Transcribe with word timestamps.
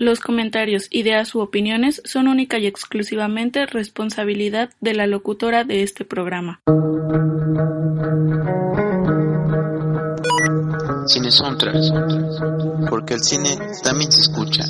Los 0.00 0.20
comentarios, 0.20 0.86
ideas 0.90 1.34
u 1.34 1.40
opiniones 1.40 2.00
son 2.06 2.26
única 2.26 2.58
y 2.58 2.66
exclusivamente 2.66 3.66
responsabilidad 3.66 4.70
de 4.80 4.94
la 4.94 5.06
locutora 5.06 5.64
de 5.64 5.82
este 5.82 6.06
programa. 6.06 6.62
Cine 11.04 11.30
Soundtrack, 11.30 12.88
porque 12.88 13.12
el 13.12 13.20
cine 13.20 13.50
también 13.84 14.10
se 14.10 14.22
escucha. 14.22 14.64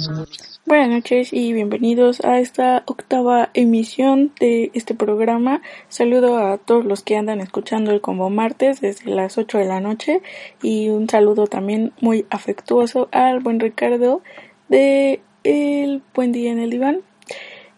Buenas 0.66 0.88
noches 0.88 1.33
y 1.33 1.53
bienvenidos 1.53 2.25
a 2.25 2.41
esta 2.41 2.83
octava 2.87 3.51
emisión 3.55 4.33
de 4.41 4.73
este 4.75 4.97
programa. 4.97 5.62
Saludo 5.89 6.39
a 6.39 6.59
todos 6.59 6.85
los 6.85 7.03
que 7.03 7.17
andan 7.17 7.41
escuchando 7.41 7.93
el 7.93 8.01
Combo 8.01 8.31
Martes 8.31 8.81
desde 8.81 9.15
las 9.15 9.39
8 9.39 9.59
de 9.59 9.65
la 9.65 9.81
noche 9.81 10.23
y 10.61 10.89
un 10.89 11.09
saludo 11.09 11.47
también 11.47 11.93
muy 12.01 12.27
afectuoso 12.31 13.09
al 13.12 13.39
buen 13.39 13.61
Ricardo 13.61 14.23
de 14.71 15.21
El 15.45 16.00
Buen 16.14 16.32
Día 16.32 16.50
en 16.52 16.61
el 16.61 16.70
Diván. 16.70 17.02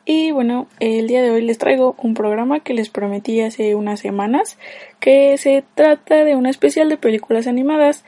Y 0.05 0.33
bueno, 0.33 0.69
el 0.81 1.07
día 1.07 1.23
de 1.23 1.31
hoy 1.31 1.43
les 1.43 1.59
traigo 1.59 1.95
un 1.99 2.15
programa 2.15 2.61
que 2.61 2.75
les 2.75 2.91
prometí 2.91 3.41
hace 3.41 3.75
unas 3.75 4.01
semanas, 4.01 4.59
que 5.01 5.37
se 5.39 5.65
trata 5.75 6.25
de 6.25 6.37
una 6.37 6.51
especial 6.51 6.89
de 6.89 6.97
películas 6.97 7.47
animadas. 7.47 8.05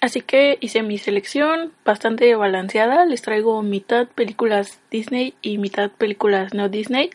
Así 0.00 0.22
que 0.22 0.56
hice 0.60 0.82
mi 0.82 0.96
selección 0.96 1.72
bastante 1.84 2.34
balanceada. 2.34 3.04
Les 3.04 3.20
traigo 3.20 3.60
mitad 3.62 4.08
películas 4.08 4.80
Disney 4.90 5.34
y 5.42 5.58
mitad 5.58 5.90
películas 5.90 6.54
no 6.54 6.70
Disney. 6.70 7.10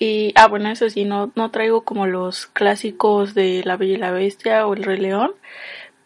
Y, 0.00 0.32
ah, 0.34 0.48
bueno, 0.48 0.68
eso 0.70 0.90
sí, 0.90 1.04
no, 1.04 1.30
no 1.36 1.52
traigo 1.52 1.82
como 1.84 2.06
los 2.06 2.46
clásicos 2.46 3.34
de 3.34 3.62
La 3.64 3.76
Bella 3.76 3.94
y 3.94 3.98
la 3.98 4.10
Bestia 4.10 4.66
o 4.66 4.74
El 4.74 4.82
Rey 4.82 4.98
León. 4.98 5.32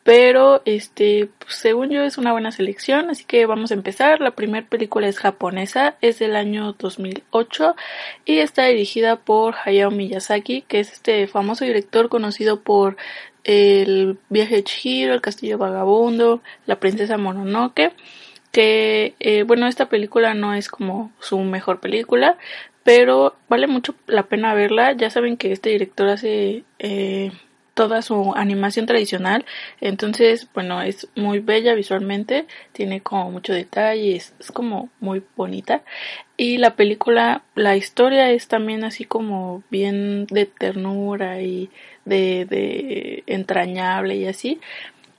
Pero, 0.08 0.62
este, 0.64 1.28
pues, 1.38 1.56
según 1.56 1.90
yo 1.90 2.02
es 2.02 2.16
una 2.16 2.32
buena 2.32 2.50
selección, 2.50 3.10
así 3.10 3.26
que 3.26 3.44
vamos 3.44 3.70
a 3.70 3.74
empezar. 3.74 4.22
La 4.22 4.30
primera 4.30 4.66
película 4.66 5.06
es 5.06 5.18
japonesa, 5.18 5.96
es 6.00 6.18
del 6.18 6.34
año 6.34 6.72
2008 6.78 7.76
y 8.24 8.38
está 8.38 8.64
dirigida 8.64 9.16
por 9.16 9.56
Hayao 9.62 9.90
Miyazaki, 9.90 10.62
que 10.62 10.80
es 10.80 10.94
este 10.94 11.26
famoso 11.26 11.66
director 11.66 12.08
conocido 12.08 12.62
por 12.62 12.96
El 13.44 14.18
viaje 14.30 14.56
de 14.56 14.64
Chihiro, 14.64 15.12
El 15.12 15.20
castillo 15.20 15.58
vagabundo, 15.58 16.40
La 16.64 16.80
princesa 16.80 17.18
Mononoke. 17.18 17.92
Que, 18.50 19.14
eh, 19.20 19.42
bueno, 19.42 19.66
esta 19.66 19.90
película 19.90 20.32
no 20.32 20.54
es 20.54 20.70
como 20.70 21.12
su 21.20 21.38
mejor 21.40 21.80
película, 21.80 22.38
pero 22.82 23.36
vale 23.50 23.66
mucho 23.66 23.94
la 24.06 24.22
pena 24.22 24.54
verla. 24.54 24.92
Ya 24.92 25.10
saben 25.10 25.36
que 25.36 25.52
este 25.52 25.68
director 25.68 26.08
hace... 26.08 26.64
Eh, 26.78 27.30
toda 27.78 28.02
su 28.02 28.34
animación 28.34 28.86
tradicional. 28.86 29.46
Entonces, 29.80 30.48
bueno, 30.52 30.82
es 30.82 31.06
muy 31.14 31.38
bella 31.38 31.74
visualmente, 31.74 32.46
tiene 32.72 33.02
como 33.02 33.30
mucho 33.30 33.52
detalle, 33.52 34.16
es, 34.16 34.34
como 34.52 34.88
muy 34.98 35.22
bonita. 35.36 35.82
Y 36.36 36.58
la 36.58 36.74
película, 36.74 37.44
la 37.54 37.76
historia 37.76 38.32
es 38.32 38.48
también 38.48 38.82
así 38.82 39.04
como 39.04 39.62
bien 39.70 40.26
de 40.26 40.46
ternura 40.46 41.40
y 41.40 41.70
de, 42.04 42.46
de 42.46 43.22
entrañable 43.28 44.16
y 44.16 44.26
así. 44.26 44.58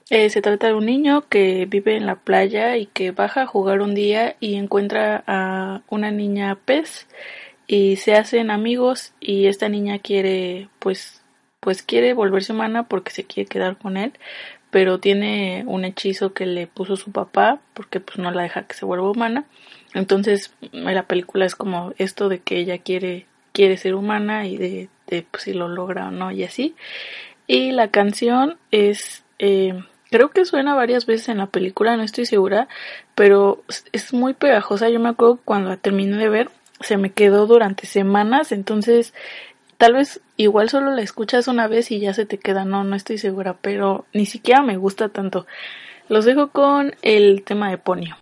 Eh, 0.10 0.30
se 0.30 0.42
trata 0.42 0.68
de 0.68 0.74
un 0.74 0.86
niño 0.86 1.30
que 1.30 1.66
vive 1.66 1.96
en 1.96 2.08
la 2.08 2.16
playa 2.16 2.76
y 2.76 2.88
que 2.88 3.12
baja 3.12 3.44
a 3.44 3.48
jugar 3.48 3.80
un 3.80 3.96
día 3.96 4.36
y 4.42 4.56
encuentra 4.56 5.24
a 5.28 5.82
una 5.88 6.12
niña 6.12 6.58
pez 6.66 7.08
y 7.68 7.96
se 7.96 8.16
hacen 8.16 8.52
amigos 8.52 9.14
y 9.22 9.46
esta 9.46 9.70
niña 9.70 10.00
quiere 10.00 10.68
pues 10.80 11.19
pues 11.60 11.84
quiere 11.84 12.14
volverse 12.14 12.54
humana 12.54 12.84
porque 12.84 13.12
se 13.12 13.26
quiere 13.26 13.48
quedar 13.48 13.78
con 13.78 13.98
él, 13.98 14.14
pero 14.72 15.00
tiene 15.00 15.64
un 15.68 15.86
hechizo 15.86 16.34
que 16.34 16.46
le 16.46 16.68
puso 16.68 16.96
su 16.96 17.12
papá 17.12 17.60
porque 17.74 18.00
pues 18.00 18.18
no 18.20 18.32
la 18.32 18.44
deja 18.44 18.68
que 18.68 18.76
se 18.76 18.86
vuelva 18.86 19.10
humana. 19.10 19.46
Entonces 19.94 20.54
la 20.72 21.04
película 21.04 21.46
es 21.46 21.56
como 21.56 21.94
esto 21.98 22.30
de 22.30 22.40
que 22.40 22.58
ella 22.58 22.78
quiere 22.78 23.26
quiere 23.52 23.78
ser 23.78 23.96
humana 23.96 24.46
y 24.46 24.58
de, 24.58 24.90
de 25.08 25.24
pues, 25.24 25.44
si 25.44 25.54
lo 25.54 25.68
logra 25.68 26.08
o 26.08 26.12
no 26.12 26.32
y 26.32 26.44
así. 26.44 26.76
Y 27.48 27.72
la 27.72 27.90
canción 27.90 28.58
es 28.72 29.24
eh, 29.40 29.74
creo 30.12 30.30
que 30.30 30.46
suena 30.46 30.76
varias 30.76 31.06
veces 31.06 31.30
en 31.30 31.38
la 31.38 31.48
película, 31.48 31.98
no 31.98 32.04
estoy 32.04 32.26
segura, 32.26 32.68
pero 33.16 33.64
es 33.92 34.14
muy 34.14 34.34
pegajosa. 34.34 34.90
Yo 34.90 35.00
me 35.00 35.10
acuerdo 35.10 35.40
cuando 35.44 35.70
la 35.70 35.78
terminé 35.78 36.18
de 36.18 36.30
ver 36.30 36.50
se 36.82 36.98
me 36.98 37.12
quedó 37.12 37.46
durante 37.46 37.86
semanas, 37.86 38.52
entonces 38.52 39.14
Tal 39.80 39.94
vez 39.94 40.20
igual 40.36 40.70
solo 40.70 40.92
la 40.92 41.02
escuchas 41.02 41.48
una 41.48 41.70
vez 41.70 41.90
y 41.90 42.02
ya 42.02 42.14
se 42.14 42.26
te 42.26 42.38
queda, 42.38 42.66
no, 42.66 42.84
no 42.84 42.98
estoy 42.98 43.18
segura, 43.18 43.56
pero 43.62 44.06
ni 44.14 44.26
siquiera 44.26 44.62
me 44.62 44.76
gusta 44.76 45.08
tanto. 45.08 45.48
Los 46.10 46.26
dejo 46.26 46.50
con 46.50 46.96
el 47.02 47.44
tema 47.44 47.70
de 47.70 47.78
Ponio. 47.78 48.18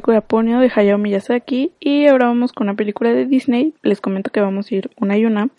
Película 0.00 0.22
Ponyo 0.22 0.60
de 0.60 0.72
Hayao 0.74 0.96
Miyazaki 0.96 1.72
y 1.78 2.06
ahora 2.06 2.28
vamos 2.28 2.54
con 2.54 2.68
una 2.68 2.74
película 2.74 3.10
de 3.10 3.26
Disney. 3.26 3.74
Les 3.82 4.00
comento 4.00 4.30
que 4.30 4.40
vamos 4.40 4.72
a 4.72 4.74
ir 4.74 4.90
una 4.98 5.18
y 5.18 5.26
una. 5.26 5.50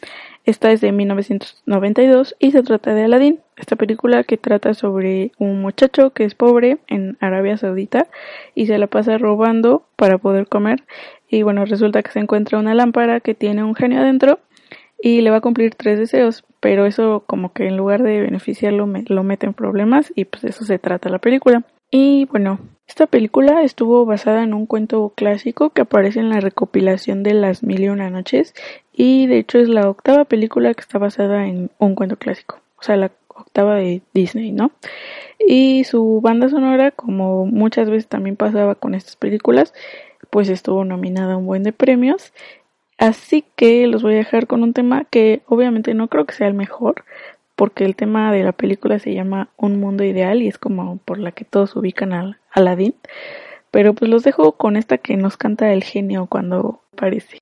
Esta 0.46 0.72
es 0.72 0.82
de 0.82 0.92
1992 0.92 2.36
y 2.40 2.52
se 2.52 2.64
trata 2.64 2.96
de 2.96 3.04
Aladdin. 3.04 3.40
Esta 3.56 3.76
película 3.76 4.24
que 4.24 4.38
trata 4.38 4.74
sobre 4.74 5.32
un 5.38 5.62
muchacho 5.62 6.10
que 6.10 6.24
es 6.24 6.34
pobre 6.34 6.80
en 6.88 7.18
Arabia 7.20 7.56
Saudita 7.56 8.08
y 8.56 8.66
se 8.66 8.80
la 8.80 8.88
pasa 8.88 9.20
robando 9.20 9.86
para 9.96 10.18
poder 10.18 10.48
comer. 10.48 10.86
Y 11.30 11.44
bueno, 11.44 11.64
resulta 11.66 12.02
que 12.02 12.10
se 12.10 12.20
encuentra 12.20 12.58
una 12.58 12.74
lámpara 12.74 13.20
que 13.20 13.36
tiene 13.36 13.64
un 13.64 13.76
genio 13.76 14.00
adentro 14.00 14.40
y 15.00 15.22
le 15.22 15.30
va 15.30 15.38
a 15.38 15.42
cumplir 15.42 15.76
tres 15.76 16.00
deseos, 16.00 16.46
pero 16.60 16.88
eso 16.88 17.26
como 17.28 17.54
que 17.54 17.68
en 17.68 17.78
lugar 17.78 18.02
de 18.02 18.22
beneficiarlo 18.22 18.90
lo 19.06 19.24
mete 19.24 19.46
en 19.46 19.54
problemas 19.54 20.12
y 20.16 20.26
pues 20.26 20.46
eso 20.46 20.66
se 20.66 20.80
trata 20.80 21.10
la 21.10 21.20
película. 21.20 21.64
Y 21.92 22.26
bueno, 22.26 22.60
esta 22.88 23.06
película 23.06 23.64
estuvo 23.64 24.06
basada 24.06 24.44
en 24.44 24.54
un 24.54 24.66
cuento 24.66 25.12
clásico 25.16 25.72
que 25.72 25.82
aparece 25.82 26.22
en 26.22 26.30
la 26.30 26.40
recopilación 26.40 27.22
de 27.22 27.34
Las 27.34 27.64
Mil 27.64 27.84
y 27.84 27.90
Una 27.90 28.10
Noches 28.10 28.54
y 28.94 29.28
de 29.28 29.40
hecho 29.40 29.60
es 29.60 29.68
la 29.68 29.90
octava 29.90 30.24
película 30.24 30.74
que 30.74 30.82
está 30.82 30.98
basada 30.98 31.48
en 31.48 31.70
un 31.80 31.96
cuento 31.96 32.16
clásico, 32.16 32.62
o 32.80 32.84
sea, 32.84 32.96
la 32.96 33.12
octava 33.28 33.76
de 33.76 34.02
Disney, 34.14 34.54
¿no? 34.54 34.72
Y 35.40 35.84
su 35.84 36.22
banda 36.22 36.48
sonora, 36.48 36.92
como 36.92 37.46
muchas 37.46 37.90
veces 37.90 38.08
también 38.08 38.38
pasaba 38.38 38.76
con 38.76 38.96
estas 38.96 39.18
películas, 39.18 39.74
pues 40.30 40.48
estuvo 40.48 40.86
nominada 40.86 41.34
a 41.34 41.38
un 41.38 41.46
buen 41.46 41.64
de 41.64 41.74
premios. 41.74 42.32
Así 42.98 43.44
que 43.56 43.88
los 43.88 44.04
voy 44.04 44.14
a 44.14 44.18
dejar 44.18 44.48
con 44.48 44.64
un 44.64 44.74
tema 44.74 45.06
que 45.06 45.42
obviamente 45.48 45.94
no 45.96 46.08
creo 46.08 46.26
que 46.26 46.36
sea 46.36 46.48
el 46.48 46.54
mejor, 46.54 47.04
porque 47.56 47.86
el 47.86 47.96
tema 47.96 48.32
de 48.32 48.44
la 48.44 48.52
película 48.52 49.00
se 49.00 49.14
llama 49.14 49.50
Un 49.58 49.80
Mundo 49.80 50.04
Ideal 50.04 50.42
y 50.42 50.48
es 50.48 50.58
como 50.58 50.98
por 50.98 51.20
la 51.20 51.32
que 51.32 51.46
todos 51.46 51.76
ubican 51.76 52.14
a 52.14 52.40
Aladdin. 52.52 52.96
Pero 53.72 53.94
pues 53.94 54.10
los 54.10 54.24
dejo 54.24 54.54
con 54.54 54.76
esta 54.76 54.98
que 54.98 55.16
nos 55.18 55.38
canta 55.38 55.72
el 55.72 55.84
genio 55.84 56.26
cuando 56.26 56.82
aparece. 56.94 57.40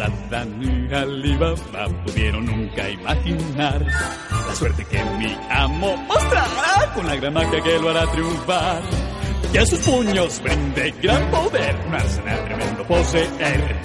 Adán 0.00 0.62
y 0.62 0.94
Alibaba 0.94 1.56
pudieron 2.04 2.46
nunca 2.46 2.88
imaginar 2.88 3.84
la 3.84 4.54
suerte 4.54 4.84
que 4.84 5.02
mi 5.18 5.36
amo 5.50 5.96
mostrará 5.96 6.92
con 6.94 7.06
la 7.06 7.16
gran 7.16 7.34
magia 7.34 7.60
que 7.62 7.78
lo 7.78 7.88
hará 7.88 8.06
triunfar. 8.12 8.82
Y 9.52 9.58
a 9.58 9.66
sus 9.66 9.78
puños 9.80 10.40
prende 10.40 10.94
gran 11.02 11.30
poder, 11.30 11.76
un 11.86 11.94
arsenal 11.94 12.44
tremendo 12.44 12.84
poseer. 12.84 13.76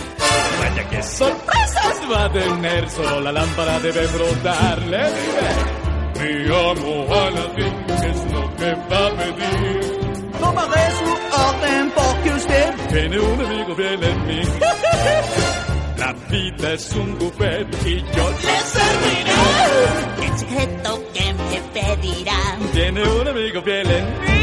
Vaya 0.60 0.90
que 0.90 1.04
sorpresas 1.04 2.02
va 2.12 2.26
a 2.26 2.32
tener, 2.32 2.90
solo 2.90 3.22
la 3.22 3.32
lámpara 3.32 3.80
debe 3.80 4.06
brotarle. 4.08 5.04
Mi 6.20 6.46
amo 6.54 7.08
Aladdin, 7.14 7.86
¿qué 7.88 8.10
es 8.10 8.32
lo 8.32 8.56
que 8.56 8.74
va 8.92 9.08
a 9.08 9.12
pedir? 9.12 10.04
Tomaré 10.40 10.92
su 10.92 11.06
orden 11.42 11.92
porque 11.96 12.30
usted 12.34 12.74
tiene 12.90 13.20
un 13.20 13.46
amigo 13.46 13.76
bien 13.76 14.04
en 14.04 14.28
mí. 14.28 14.42
La 15.98 16.12
vida 16.30 16.74
es 16.74 16.92
un 16.96 17.18
buffet 17.18 17.68
y 17.86 17.96
yo 17.96 18.30
le 18.30 18.60
serviré. 18.76 20.26
El 20.26 20.38
secreto 20.38 21.04
que 21.14 21.34
me 21.34 21.62
pedirá. 21.82 22.58
Tiene 22.74 23.04
un 23.04 23.28
amigo 23.28 23.62
fiel 23.62 23.90
en 23.90 24.20
mí. 24.20 24.43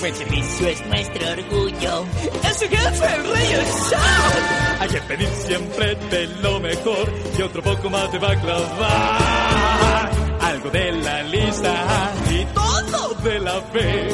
Buen 0.00 0.14
servicio 0.16 0.66
es 0.68 0.84
nuestro 0.86 1.30
orgullo. 1.30 2.04
Es 2.42 2.58
su 2.58 2.68
jefe, 2.68 3.14
el 3.14 3.32
rey 3.32 3.52
es 3.52 3.90
Shah. 3.90 4.80
Hay 4.80 4.88
que 4.88 5.00
pedir 5.02 5.28
siempre 5.28 5.94
de 5.94 6.26
lo 6.42 6.58
mejor 6.58 7.12
y 7.38 7.42
otro 7.42 7.62
poco 7.62 7.88
más 7.88 8.10
te 8.10 8.18
va 8.18 8.32
a 8.32 8.40
clavar. 8.40 10.10
Algo 10.40 10.70
de 10.70 10.92
la 10.92 11.22
lista 11.22 12.12
y 12.28 12.44
todo 12.46 13.14
de 13.22 13.38
la 13.38 13.60
fe. 13.72 14.08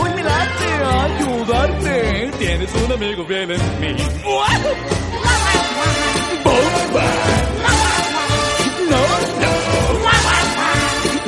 Un 0.00 0.14
milagro 0.14 1.00
ayudarte. 1.00 2.30
Tienes 2.38 2.74
un 2.74 2.92
amigo 2.92 3.26
fiel 3.26 3.50
en 3.50 3.80
mí. 3.80 3.96
¡Bomba! 6.44 7.04
No, 8.88 9.02
no. 9.42 9.52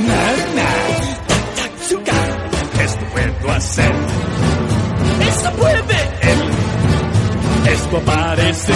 Na, 0.09 0.40
puedo 3.41 3.55
hacer. 3.55 3.93
Esto 5.29 5.53
puede. 5.53 5.99
Él. 6.23 6.41
Esto 7.73 7.97
aparece. 7.97 8.73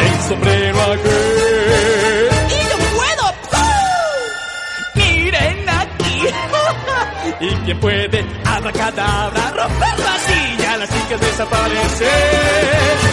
El 0.00 0.28
sombrero 0.28 0.82
aquel. 0.82 2.28
Y 2.48 2.62
yo 2.70 2.76
puedo. 2.96 3.24
¡Pum! 3.52 5.02
Miren 5.02 5.68
aquí. 5.68 6.28
¿Y 7.44 7.50
quién 7.64 7.80
puede? 7.80 8.24
Abracadabra, 8.44 9.50
romper 9.50 9.98
la 9.98 10.18
silla, 10.18 10.76
las 10.78 10.88
chicas 10.88 11.20
desaparecen. 11.20 12.08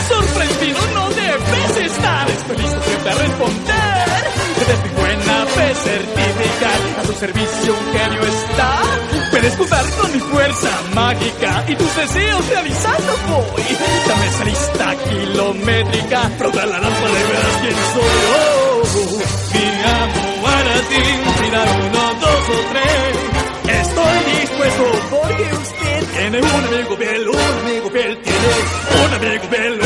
Sorprendido 0.08 0.80
no 0.94 1.10
debes 1.10 1.92
estar. 1.92 2.30
Estoy 2.30 2.58
listo 2.58 2.82
siempre 2.84 3.12
a 3.12 3.16
responder. 3.16 4.06
Desde 4.60 4.84
mi 4.84 4.90
buena 5.02 5.46
fe 5.46 5.76
certificar. 5.76 6.80
A 7.00 7.02
tu 7.04 7.14
servicio 7.14 7.74
un 7.74 8.00
genio 8.00 8.22
está. 8.24 9.29
Puedes 9.40 9.56
contar 9.56 9.86
con 9.92 10.12
mi 10.12 10.20
fuerza 10.20 10.70
mágica 10.94 11.64
y 11.70 11.76
tus 11.78 11.96
deseos 11.96 12.50
realizando 12.50 13.14
voy. 13.30 13.64
Dame 14.06 14.28
esa 14.28 14.44
lista 14.44 14.96
kilométrica. 14.98 16.30
Frota 16.38 16.66
la 16.66 16.78
lámpara 16.78 17.10
y 17.10 17.24
verás 17.24 17.58
quién 17.62 17.76
soy 17.94 18.16
yo. 18.20 19.20
Mi 19.54 20.44
para 20.44 20.76
ti, 20.90 21.04
mira 21.42 21.64
uno, 21.72 22.02
dos 22.20 22.50
o 22.50 22.60
tres. 22.70 23.16
Estoy 23.80 24.18
dispuesto 24.42 24.84
porque 25.10 25.44
usted 25.54 26.04
tiene 26.18 26.38
un 26.42 26.66
amigo 26.66 26.98
fiel, 26.98 27.30
un 27.30 27.40
amigo 27.40 27.90
fiel 27.92 28.22
tiene, 28.22 29.06
un 29.06 29.14
amigo 29.14 29.44
fiel, 29.50 29.80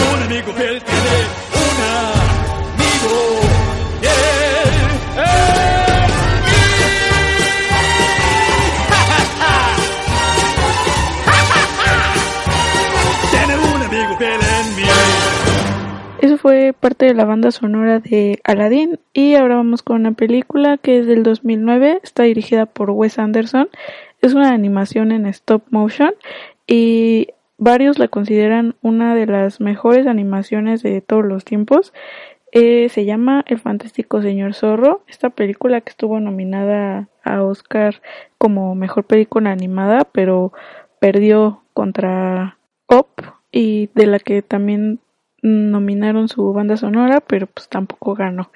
parte 16.84 17.06
de 17.06 17.14
la 17.14 17.24
banda 17.24 17.50
sonora 17.52 18.00
de 18.00 18.42
Aladdin. 18.44 19.00
Y 19.14 19.36
ahora 19.36 19.56
vamos 19.56 19.84
con 19.84 20.02
una 20.02 20.12
película 20.12 20.78
que 20.78 21.00
es 21.00 21.08
del 21.08 21.24
2009, 21.24 22.02
está 22.04 22.24
dirigida 22.24 22.66
por 22.66 22.92
Wes 22.92 23.20
Anderson, 23.20 23.70
es 24.22 24.34
una 24.34 24.52
animación 24.52 25.14
en 25.14 25.26
stop 25.26 25.64
motion. 25.70 26.12
Y 26.68 27.30
varios 27.58 28.00
la 28.00 28.10
consideran 28.10 28.76
una 28.82 29.16
de 29.16 29.28
las 29.28 29.62
mejores 29.62 30.08
animaciones 30.08 30.84
de 30.84 31.00
todos 31.00 31.24
los 31.24 31.46
tiempos. 31.46 31.94
Eh, 32.52 32.90
se 32.90 33.06
llama 33.06 33.46
El 33.48 33.60
fantástico 33.60 34.22
señor 34.22 34.54
zorro, 34.54 35.06
esta 35.08 35.30
película 35.30 35.80
que 35.80 35.90
estuvo 35.90 36.20
nominada 36.20 37.08
a 37.24 37.44
Oscar 37.44 38.02
como 38.38 38.76
mejor 38.76 39.06
película 39.06 39.52
animada, 39.52 40.04
pero 40.12 40.52
perdió 41.00 41.64
contra 41.74 42.58
Up 42.90 43.08
y 43.54 43.90
de 43.96 44.06
la 44.06 44.20
que 44.20 44.42
también 44.42 45.00
nominaron 45.44 46.28
su 46.30 46.54
banda 46.54 46.78
sonora, 46.78 47.20
pero 47.22 47.48
pues 47.48 47.68
tampoco 47.70 48.16
ganó. 48.16 48.52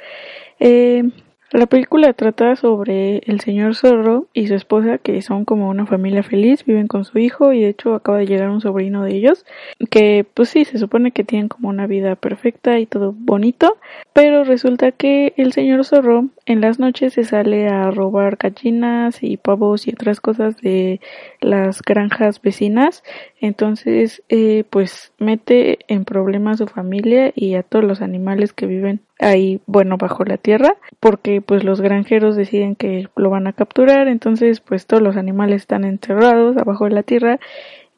Eh, 0.60 1.04
la 1.52 1.66
película 1.66 2.12
trata 2.12 2.58
sobre 2.58 3.20
el 3.20 3.40
señor 3.40 3.76
Zorro 3.76 4.28
y 4.34 4.48
su 4.48 4.56
esposa 4.56 4.98
que 4.98 5.22
son 5.22 5.46
como 5.46 5.70
una 5.70 5.86
familia 5.86 6.22
feliz, 6.22 6.66
viven 6.66 6.88
con 6.88 7.06
su 7.06 7.20
hijo 7.20 7.54
y 7.54 7.62
de 7.62 7.70
hecho 7.70 7.94
acaba 7.94 8.18
de 8.18 8.26
llegar 8.26 8.50
un 8.50 8.60
sobrino 8.60 9.04
de 9.04 9.16
ellos 9.16 9.46
que 9.90 10.26
pues 10.34 10.50
sí, 10.50 10.66
se 10.66 10.78
supone 10.78 11.12
que 11.12 11.24
tienen 11.24 11.48
como 11.48 11.70
una 11.70 11.88
vida 11.88 12.16
perfecta 12.16 12.80
y 12.80 12.86
todo 12.86 13.14
bonito, 13.18 13.78
pero 14.12 14.44
resulta 14.44 14.92
que 14.92 15.34
el 15.38 15.54
señor 15.54 15.86
Zorro 15.86 16.28
en 16.46 16.60
las 16.60 16.80
noches 16.80 17.14
se 17.14 17.24
sale 17.24 17.70
a 17.70 17.92
robar 17.92 18.36
gallinas 18.36 19.24
y 19.24 19.38
pavos 19.38 19.88
y 19.88 19.92
otras 19.92 20.20
cosas 20.20 20.58
de 20.58 21.00
las 21.40 21.82
granjas 21.82 22.42
vecinas, 22.42 23.04
entonces 23.40 24.22
eh, 24.28 24.66
pues 24.70 25.14
mete 25.18 25.80
en 25.88 26.04
problemas 26.04 26.60
a 26.60 26.68
su 26.68 26.74
familia 26.74 27.32
y 27.36 27.56
a 27.56 27.64
todos 27.64 27.86
los 27.86 28.02
animales 28.02 28.52
que 28.52 28.66
viven 28.66 29.07
ahí, 29.20 29.60
bueno, 29.66 29.98
bajo 29.98 30.24
la 30.24 30.38
tierra, 30.38 30.76
porque 31.00 31.42
pues 31.42 31.64
los 31.64 31.82
granjeros 31.82 32.36
deciden 32.36 32.76
que 32.76 33.10
lo 33.16 33.30
van 33.30 33.48
a 33.48 33.54
capturar, 33.54 34.08
entonces 34.08 34.60
pues 34.60 34.86
todos 34.86 35.02
los 35.02 35.18
animales 35.18 35.62
están 35.62 35.84
encerrados 35.84 36.58
abajo 36.58 36.86
de 36.86 36.92
la 36.92 37.04
tierra 37.04 37.40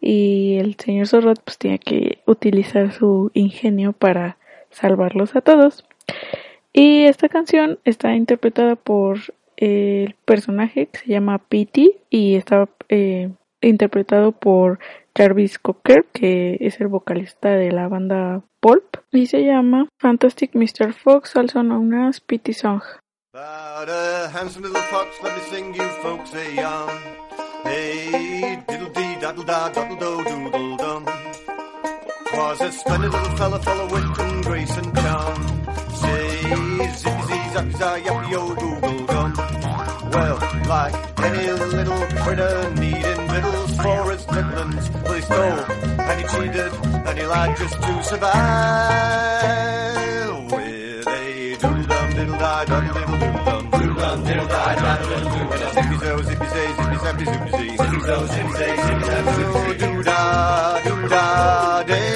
y 0.01 0.58
el 0.60 0.75
señor 0.75 1.08
Zorro 1.08 1.34
pues 1.43 1.58
tiene 1.58 1.79
que 1.79 2.20
utilizar 2.25 2.91
su 2.91 3.32
ingenio 3.34 3.93
para 3.93 4.38
salvarlos 4.70 5.36
a 5.36 5.41
todos. 5.41 5.86
Y 6.72 7.03
esta 7.03 7.29
canción 7.29 7.79
está 7.84 8.15
interpretada 8.15 8.75
por 8.75 9.20
el 9.58 10.15
personaje 10.25 10.88
que 10.88 11.00
se 11.00 11.08
llama 11.08 11.39
Pity 11.39 11.96
y 12.10 12.36
está 12.36 12.70
eh, 12.88 13.29
interpretado 13.62 14.32
por 14.32 14.80
Jarvis 15.16 15.60
Cocker, 15.60 16.06
que 16.13 16.58
es 16.62 16.80
el 16.80 16.88
vocalista 16.88 17.50
de 17.50 17.72
la 17.72 17.88
banda 17.88 18.42
Pulp, 18.60 18.98
y 19.12 19.28
se 19.28 19.44
llama 19.44 19.88
Fantastic 20.00 20.56
Mr. 20.56 20.94
Fox, 20.94 21.36
also 21.36 21.62
known 21.62 21.94
as 21.94 22.20
Pity 22.22 22.54
Song. 22.54 22.82
Say, 37.80 38.04
yappy 38.04 38.32
yo 38.32 38.56
doodle 38.56 39.06
dum. 39.08 39.34
Well, 40.12 40.38
like 40.68 40.96
any 41.24 41.51
little 41.51 42.06
victuals 43.81 44.05
for 44.05 44.12
his 44.12 44.25
midlands, 44.31 44.89
well 44.89 45.13
he 45.13 45.21
stole 45.21 45.65
and 46.00 46.21
he 46.21 46.27
cheated 46.27 46.74
and 47.07 47.17
he 47.19 47.25
lied 47.25 47.57
just 47.57 47.75
to 47.81 48.03
survive. 48.03 48.29
With 50.51 51.07
a 51.07 51.57
doodle 51.62 51.83
dum 51.88 52.09
diddle 52.12 52.38
die 52.38 52.65
doodle 52.65 52.93
diddle 52.93 53.17
doodle 53.19 53.43
dum 53.45 53.69
doodle 53.71 53.95
dum 53.95 54.24
diddle 54.25 54.48
die 54.48 54.75
doodle 54.75 55.07
diddle 55.09 55.29
doodle 55.29 55.57
dum 55.59 55.74
zippy 55.74 55.95
zo 55.98 56.21
zippy 56.27 56.48
zay 56.53 56.67
zippy 56.77 56.98
zappy 57.03 57.25
zippy 57.25 57.67
zo 58.05 58.17
zippy 58.27 58.51
zay 58.59 58.75
zippy 58.75 59.03
zappy 59.09 59.33
zippy 59.38 59.62
zee 59.67 59.77
doo 59.77 60.03
da 60.03 60.19
doo 60.83 61.07
da 61.09 61.83
day. 61.83 62.09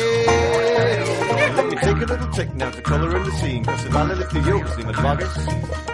Now 2.56 2.70
the 2.70 2.82
colour 2.82 3.16
in 3.18 3.24
the 3.24 3.32
scene, 3.32 3.64
cause 3.64 3.84
the 3.84 3.90
Madwagas, 3.90 5.36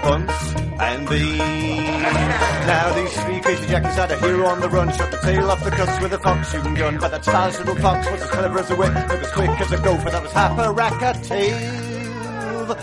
Bunts, 0.04 0.56
and 0.82 1.10
Beans. 1.10 1.40
Now 2.68 2.94
these 2.94 3.24
three 3.24 3.40
crazy 3.42 3.68
jackies 3.68 3.96
had 3.96 4.12
a 4.12 4.20
hero 4.20 4.46
on 4.48 4.60
the 4.60 4.70
run, 4.70 4.92
shot 4.94 5.12
the 5.12 5.18
tail 5.18 5.50
off 5.50 5.64
the 5.64 5.72
cuss 5.72 6.02
with 6.02 6.14
a 6.14 6.20
fox 6.20 6.52
shooting 6.52 6.74
gun, 6.74 6.98
but 7.00 7.12
that 7.12 7.24
stylish 7.24 7.58
little 7.60 7.76
fox 7.76 8.12
was 8.12 8.22
as 8.22 8.30
clever 8.30 8.60
as 8.60 8.72
a 8.72 8.76
whip, 8.76 8.94
but 8.94 9.12
as 9.12 9.32
quick 9.32 9.50
as 9.50 9.72
a 9.72 9.78
gopher, 9.78 10.10
that 10.10 10.22
was 10.24 10.32
half 10.32 10.60
a 10.60 10.72
rack 10.72 11.02
a 11.02 11.14
tail. 11.22 12.78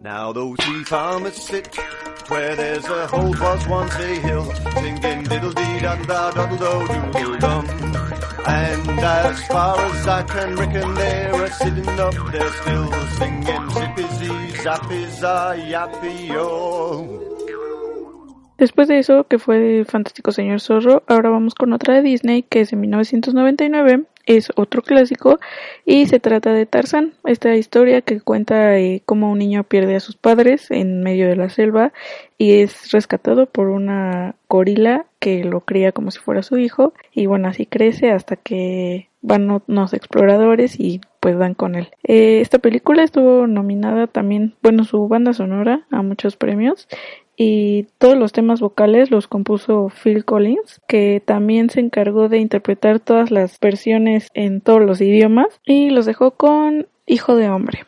Now 0.00 0.32
those 0.32 0.56
three 0.60 0.84
farmers 0.84 1.36
sit 1.36 1.76
where 2.28 2.56
there's 2.56 2.84
a 2.86 3.06
hole 3.06 3.30
was 3.30 3.68
once 3.68 3.94
a 3.94 4.14
hill, 4.20 4.52
singing 4.54 5.22
diddle 5.24 5.52
dee 5.52 5.80
daddle 5.80 6.06
da 6.06 6.30
daddle 6.30 6.86
do 6.86 7.12
doodle 7.12 7.38
dum. 7.38 7.91
And 8.46 9.00
as 9.00 9.46
far 9.46 9.78
as 9.78 10.06
I 10.06 10.22
can 10.24 10.56
reckon, 10.56 10.94
they're 10.94 11.50
sitting 11.52 11.88
up 12.00 12.14
there 12.32 12.52
still, 12.60 12.92
singing 13.18 13.70
zippy 13.70 14.06
zee. 14.18 14.42
Después 18.58 18.86
de 18.86 18.98
eso, 19.00 19.24
que 19.24 19.40
fue 19.40 19.84
Fantástico 19.84 20.30
Señor 20.30 20.60
Zorro, 20.60 21.02
ahora 21.08 21.30
vamos 21.30 21.54
con 21.54 21.72
otra 21.72 21.94
de 21.94 22.02
Disney, 22.02 22.42
que 22.42 22.60
es 22.60 22.70
de 22.70 22.76
1999, 22.76 24.04
es 24.26 24.52
otro 24.54 24.82
clásico, 24.82 25.40
y 25.84 26.06
se 26.06 26.20
trata 26.20 26.52
de 26.52 26.66
Tarzán, 26.66 27.14
esta 27.24 27.56
historia 27.56 28.02
que 28.02 28.20
cuenta 28.20 28.78
eh, 28.78 29.02
cómo 29.04 29.32
un 29.32 29.38
niño 29.38 29.64
pierde 29.64 29.96
a 29.96 30.00
sus 30.00 30.14
padres 30.14 30.70
en 30.70 31.02
medio 31.02 31.28
de 31.28 31.34
la 31.34 31.50
selva 31.50 31.92
y 32.38 32.60
es 32.60 32.92
rescatado 32.92 33.46
por 33.46 33.68
una 33.68 34.36
gorila 34.48 35.06
que 35.22 35.44
lo 35.44 35.60
cría 35.60 35.92
como 35.92 36.10
si 36.10 36.18
fuera 36.18 36.42
su 36.42 36.58
hijo, 36.58 36.94
y 37.12 37.26
bueno, 37.26 37.46
así 37.46 37.64
crece 37.64 38.10
hasta 38.10 38.34
que 38.34 39.08
van 39.20 39.62
unos 39.68 39.94
exploradores 39.94 40.80
y 40.80 41.00
pues 41.20 41.38
dan 41.38 41.54
con 41.54 41.76
él. 41.76 41.90
Eh, 42.02 42.40
esta 42.40 42.58
película 42.58 43.04
estuvo 43.04 43.46
nominada 43.46 44.08
también, 44.08 44.56
bueno, 44.64 44.82
su 44.82 45.06
banda 45.06 45.32
sonora 45.32 45.86
a 45.92 46.02
muchos 46.02 46.36
premios 46.36 46.88
y 47.36 47.86
todos 47.98 48.18
los 48.18 48.32
temas 48.32 48.60
vocales 48.60 49.12
los 49.12 49.28
compuso 49.28 49.92
Phil 50.02 50.24
Collins, 50.24 50.80
que 50.88 51.22
también 51.24 51.70
se 51.70 51.78
encargó 51.78 52.28
de 52.28 52.38
interpretar 52.38 52.98
todas 52.98 53.30
las 53.30 53.60
versiones 53.60 54.26
en 54.34 54.60
todos 54.60 54.82
los 54.82 55.00
idiomas 55.00 55.60
y 55.64 55.90
los 55.90 56.04
dejó 56.04 56.32
con 56.32 56.88
Hijo 57.06 57.36
de 57.36 57.48
Hombre. 57.48 57.84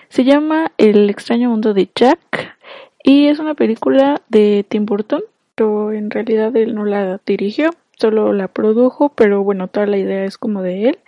Se 0.08 0.24
llama 0.24 0.72
El 0.78 1.08
extraño 1.10 1.50
mundo 1.50 1.74
de 1.74 1.88
Jack 1.94 2.56
y 3.02 3.26
es 3.26 3.38
una 3.38 3.54
película 3.54 4.22
de 4.28 4.64
Tim 4.68 4.86
Burton, 4.86 5.22
pero 5.54 5.92
en 5.92 6.10
realidad 6.10 6.56
él 6.56 6.74
no 6.74 6.84
la 6.84 7.20
dirigió, 7.24 7.70
solo 7.96 8.32
la 8.32 8.48
produjo, 8.48 9.10
pero 9.10 9.42
bueno, 9.42 9.68
toda 9.68 9.86
la 9.86 9.98
idea 9.98 10.24
es 10.24 10.38
como 10.38 10.62
de 10.62 10.88
él. 10.88 10.98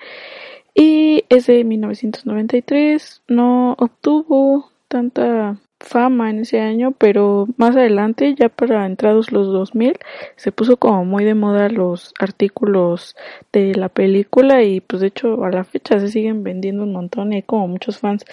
Y 0.75 1.25
es 1.29 1.47
de 1.47 1.65
1993, 1.65 3.23
no 3.29 3.73
obtuvo 3.79 4.71
tanta 4.89 5.59
fama 5.83 6.31
en 6.31 6.41
ese 6.41 6.61
año, 6.61 6.93
pero 6.93 7.47
más 7.57 7.77
adelante, 7.77 8.35
ya 8.39 8.49
para 8.49 8.87
entrados 8.87 9.33
los 9.33 9.49
2000, 9.49 9.99
se 10.37 10.53
puso 10.53 10.77
como 10.77 11.05
muy 11.05 11.25
de 11.25 11.35
moda 11.35 11.69
los 11.69 12.15
artículos 12.19 13.17
de 13.53 13.75
la 13.75 13.89
película 13.89 14.63
y 14.63 14.81
pues 14.81 15.01
de 15.01 15.09
hecho 15.09 15.45
a 15.45 15.51
la 15.51 15.65
fecha 15.65 16.01
se 16.01 16.09
siguen 16.09 16.43
vendiendo 16.43 16.85
un 16.85 16.93
montón 16.93 17.33
y 17.33 17.37
hay 17.37 17.43
como 17.43 17.69
muchos 17.69 17.99
fans 17.99 18.25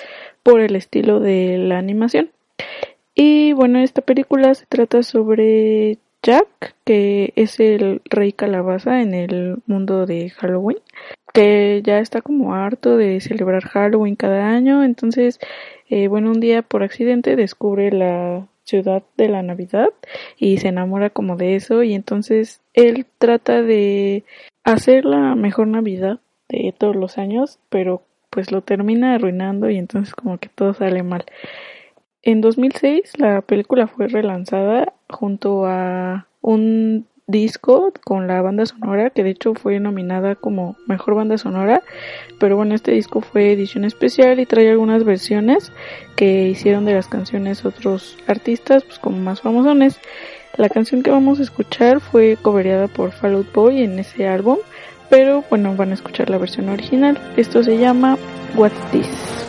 por 0.44 0.62
el 0.62 0.76
estilo 0.76 1.20
de 1.20 1.58
la 1.58 1.78
animación. 1.78 2.32
Y 3.16 3.54
bueno, 3.54 3.80
esta 3.80 4.02
película 4.02 4.54
se 4.54 4.66
trata 4.66 5.04
sobre 5.04 5.98
Jack, 6.22 6.76
que 6.86 7.34
es 7.36 7.60
el 7.60 8.02
rey 8.06 8.34
calabaza 8.34 9.02
en 9.02 9.14
el 9.14 9.58
mundo 9.68 10.06
de 10.06 10.30
Halloween, 10.30 10.80
que 11.34 11.82
ya 11.84 12.00
está 12.00 12.22
como 12.22 12.54
harto 12.56 12.98
de 12.98 13.22
celebrar 13.22 13.64
Halloween 13.64 14.16
cada 14.16 14.50
año, 14.50 14.84
entonces 14.84 15.40
eh, 15.90 16.08
bueno, 16.08 16.32
un 16.32 16.40
día 16.40 16.62
por 16.62 16.84
accidente 16.84 17.36
descubre 17.36 17.92
la 17.92 18.48
ciudad 18.64 19.04
de 19.18 19.28
la 19.28 19.42
Navidad 19.42 19.90
y 20.38 20.58
se 20.58 20.68
enamora 20.68 21.10
como 21.10 21.36
de 21.36 21.56
eso 21.56 21.82
y 21.82 21.96
entonces 21.96 22.62
él 22.74 23.08
trata 23.18 23.64
de 23.64 24.24
hacer 24.64 25.06
la 25.06 25.34
mejor 25.34 25.68
Navidad 25.68 26.20
de 26.48 26.74
todos 26.78 26.96
los 26.96 27.18
años, 27.18 27.60
pero 27.70 28.04
pues 28.30 28.52
lo 28.52 28.62
termina 28.62 29.16
arruinando 29.16 29.70
y 29.72 29.78
entonces 29.78 30.14
como 30.14 30.38
que 30.38 30.50
todo 30.50 30.76
sale 30.76 31.02
mal. 31.02 31.26
En 32.22 32.42
2006 32.42 33.18
la 33.18 33.42
película 33.42 33.88
fue 33.88 34.08
relanzada 34.08 34.94
junto 35.10 35.66
a 35.66 36.28
un 36.42 37.08
disco 37.30 37.94
con 38.04 38.28
la 38.28 38.42
banda 38.42 38.66
sonora, 38.66 39.12
que 39.12 39.24
de 39.24 39.30
hecho 39.30 39.54
fue 39.54 39.80
nominada 39.80 40.36
como 40.36 40.76
mejor 40.88 41.16
banda 41.16 41.38
sonora, 41.38 41.84
pero 42.40 42.56
bueno, 42.56 42.76
este 42.76 42.92
disco 42.92 43.22
fue 43.22 43.54
edición 43.54 43.86
especial 43.86 44.40
y 44.40 44.46
trae 44.46 44.70
algunas 44.70 45.04
versiones 45.04 45.72
que 46.16 46.50
hicieron 46.50 46.86
de 46.86 46.96
las 46.96 47.08
canciones 47.08 47.66
otros 47.66 48.18
artistas, 48.28 48.84
pues 48.84 49.00
como 49.00 49.18
más 49.18 49.42
famosones. 49.42 50.00
La 50.58 50.70
canción 50.70 51.04
que 51.04 51.12
vamos 51.12 51.40
a 51.40 51.44
escuchar 51.44 52.02
fue 52.02 52.38
cobereada 52.42 52.88
por 52.88 53.12
Fall 53.12 53.36
Out 53.36 53.54
Boy 53.54 53.84
en 53.84 54.00
ese 54.00 54.28
álbum, 54.28 54.58
pero 55.10 55.44
bueno, 55.50 55.76
van 55.76 55.92
a 55.92 55.94
escuchar 55.94 56.30
la 56.30 56.38
versión 56.38 56.70
original. 56.70 57.18
Esto 57.38 57.64
se 57.64 57.78
llama 57.78 58.18
What's 58.56 58.92
This? 58.92 59.49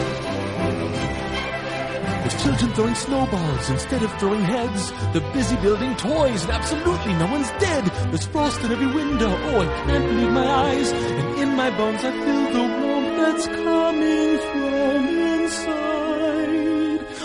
Children 2.43 2.73
throwing 2.73 2.95
snowballs 2.95 3.69
instead 3.69 4.01
of 4.03 4.11
throwing 4.19 4.41
heads. 4.43 4.91
They're 5.13 5.33
busy 5.33 5.55
building 5.57 5.95
toys 5.95 6.43
and 6.43 6.51
absolutely 6.51 7.13
no 7.13 7.27
one's 7.27 7.51
dead. 7.59 7.85
There's 8.09 8.25
frost 8.25 8.61
in 8.61 8.71
every 8.71 8.87
window. 8.87 9.29
Oh, 9.29 9.61
I 9.61 9.65
can't 9.85 10.05
believe 10.09 10.31
my 10.31 10.47
eyes. 10.47 10.91
And 10.91 11.39
in 11.39 11.55
my 11.55 11.69
bones 11.77 12.03
I 12.03 12.11
feel 12.11 12.51
the 12.51 12.63
warmth 12.81 13.17
that's 13.17 13.45
coming 13.47 14.39
from 14.39 15.07
inside. 15.07 16.11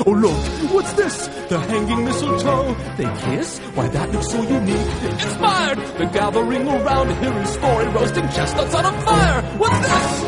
Oh 0.06 0.12
look, 0.12 0.36
what's 0.74 0.92
this? 0.92 1.28
The 1.48 1.58
hanging 1.60 2.04
mistletoe. 2.04 2.74
They 2.98 3.08
kiss? 3.24 3.58
Why 3.74 3.88
that 3.88 4.12
looks 4.12 4.28
so 4.30 4.42
unique. 4.42 5.02
Inspired! 5.02 5.78
They're 5.96 6.10
gathering 6.12 6.68
around 6.68 7.08
to 7.08 7.14
hear 7.14 7.32
his 7.32 7.50
story, 7.50 7.86
roasting 7.88 8.28
chestnuts 8.28 8.74
on 8.74 8.84
a 8.84 8.92
fire. 9.00 9.42
What's 9.56 9.78
this? 9.88 10.22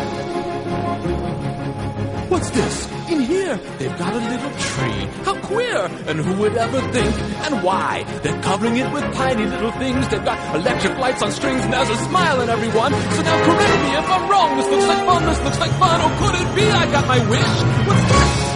What's 2.30 2.50
this? 2.50 2.88
In 3.10 3.20
they've 3.56 3.98
got 3.98 4.12
a 4.12 4.18
little 4.18 4.50
tree. 4.58 5.06
How 5.24 5.34
queer! 5.40 5.86
And 6.06 6.20
who 6.20 6.34
would 6.40 6.56
ever 6.56 6.80
think? 6.92 7.14
And 7.46 7.62
why? 7.62 8.04
They're 8.22 8.40
covering 8.42 8.76
it 8.76 8.92
with 8.92 9.04
tiny 9.14 9.46
little 9.46 9.72
things. 9.72 10.08
They've 10.08 10.24
got 10.24 10.38
electric 10.54 10.98
lights 10.98 11.22
on 11.22 11.32
strings 11.32 11.64
and 11.64 11.72
there's 11.72 11.88
a 11.88 11.96
smile 11.96 12.40
in 12.40 12.48
everyone. 12.48 12.92
So 12.92 13.22
now 13.22 13.44
correct 13.44 13.82
me 13.84 13.96
if 13.96 14.10
I'm 14.10 14.30
wrong. 14.30 14.56
This 14.58 14.68
looks 14.68 14.86
like 14.86 15.06
fun, 15.06 15.24
this 15.24 15.40
looks 15.40 15.58
like 15.60 15.72
fun. 15.72 16.00
Oh, 16.02 16.12
could 16.20 16.34
it 16.40 16.56
be 16.56 16.70
I 16.70 16.92
got 16.92 17.06
my 17.06 17.18
wish? 17.30 17.54
What's 17.88 18.04
this? 18.12 18.48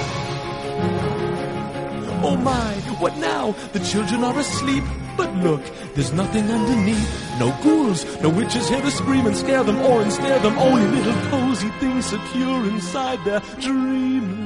Oh 2.25 2.37
my, 2.37 2.75
what 3.01 3.17
now? 3.19 3.53
The 3.73 3.81
children 3.81 4.23
are 4.23 4.39
asleep. 4.39 4.85
But 5.17 5.35
look, 5.37 5.63
there's 5.95 6.13
nothing 6.13 6.49
underneath. 6.51 7.39
No 7.39 7.51
ghouls, 7.63 8.05
no 8.23 8.29
witches 8.31 8.69
here 8.69 8.81
to 8.81 8.91
scream 8.91 9.27
and 9.27 9.37
scare 9.37 9.65
them 9.65 9.79
or 9.83 10.03
ensnare 10.03 10.39
them. 10.39 10.57
Only 10.59 10.87
little 10.87 11.31
cozy 11.31 11.69
things 11.81 12.07
secure 12.07 12.65
inside 12.69 13.25
their 13.25 13.41
dreamland. 13.61 14.42